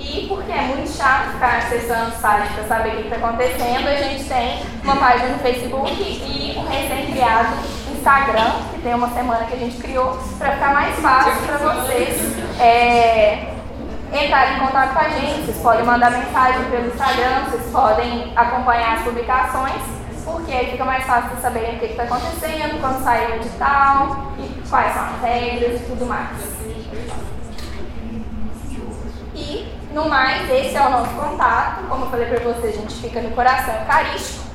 [0.00, 3.86] E porque é muito chato ficar acessando o site para saber o que está acontecendo,
[3.86, 7.54] a gente tem uma página no Facebook e um recém-criado
[7.92, 12.18] Instagram, que tem uma semana que a gente criou, para ficar mais fácil para vocês
[12.58, 13.52] é,
[14.10, 15.44] entrarem em contato com a gente.
[15.44, 19.82] Vocês podem mandar mensagem pelo Instagram, vocês podem acompanhar as publicações,
[20.24, 24.32] porque aí fica mais fácil de saberem o que está acontecendo, quando sai o edital,
[24.38, 26.38] e quais são as regras e tudo mais.
[29.34, 31.86] E, no mais, esse é o nosso contato.
[31.88, 34.50] Como eu falei para vocês, a gente fica no coração eucarístico.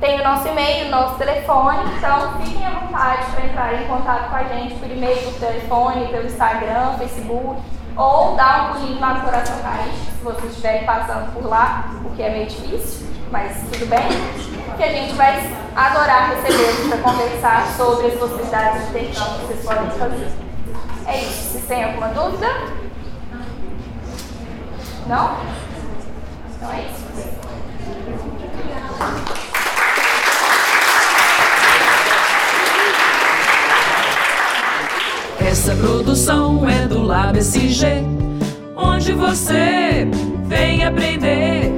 [0.00, 4.28] Tem o nosso e-mail, o nosso telefone, então fiquem à vontade para entrar em contato
[4.28, 7.62] com a gente por e-mail, por telefone, pelo Instagram, Facebook,
[7.96, 12.10] ou dar um pulinho lá no Coração Eucarístico, se vocês estiverem passando por lá, o
[12.10, 14.08] que é meio difícil, mas tudo bem,
[14.76, 15.40] que a gente vai
[15.74, 20.32] adorar recebê-los para conversar sobre as possibilidades de intercâmbio que vocês podem fazer.
[21.06, 21.52] É isso.
[21.52, 22.48] Vocês têm alguma dúvida?
[25.06, 25.36] Não?
[26.56, 27.04] Então é isso.
[35.40, 37.38] Essa produção é do Lab
[38.76, 40.08] onde você
[40.46, 41.70] vem aprender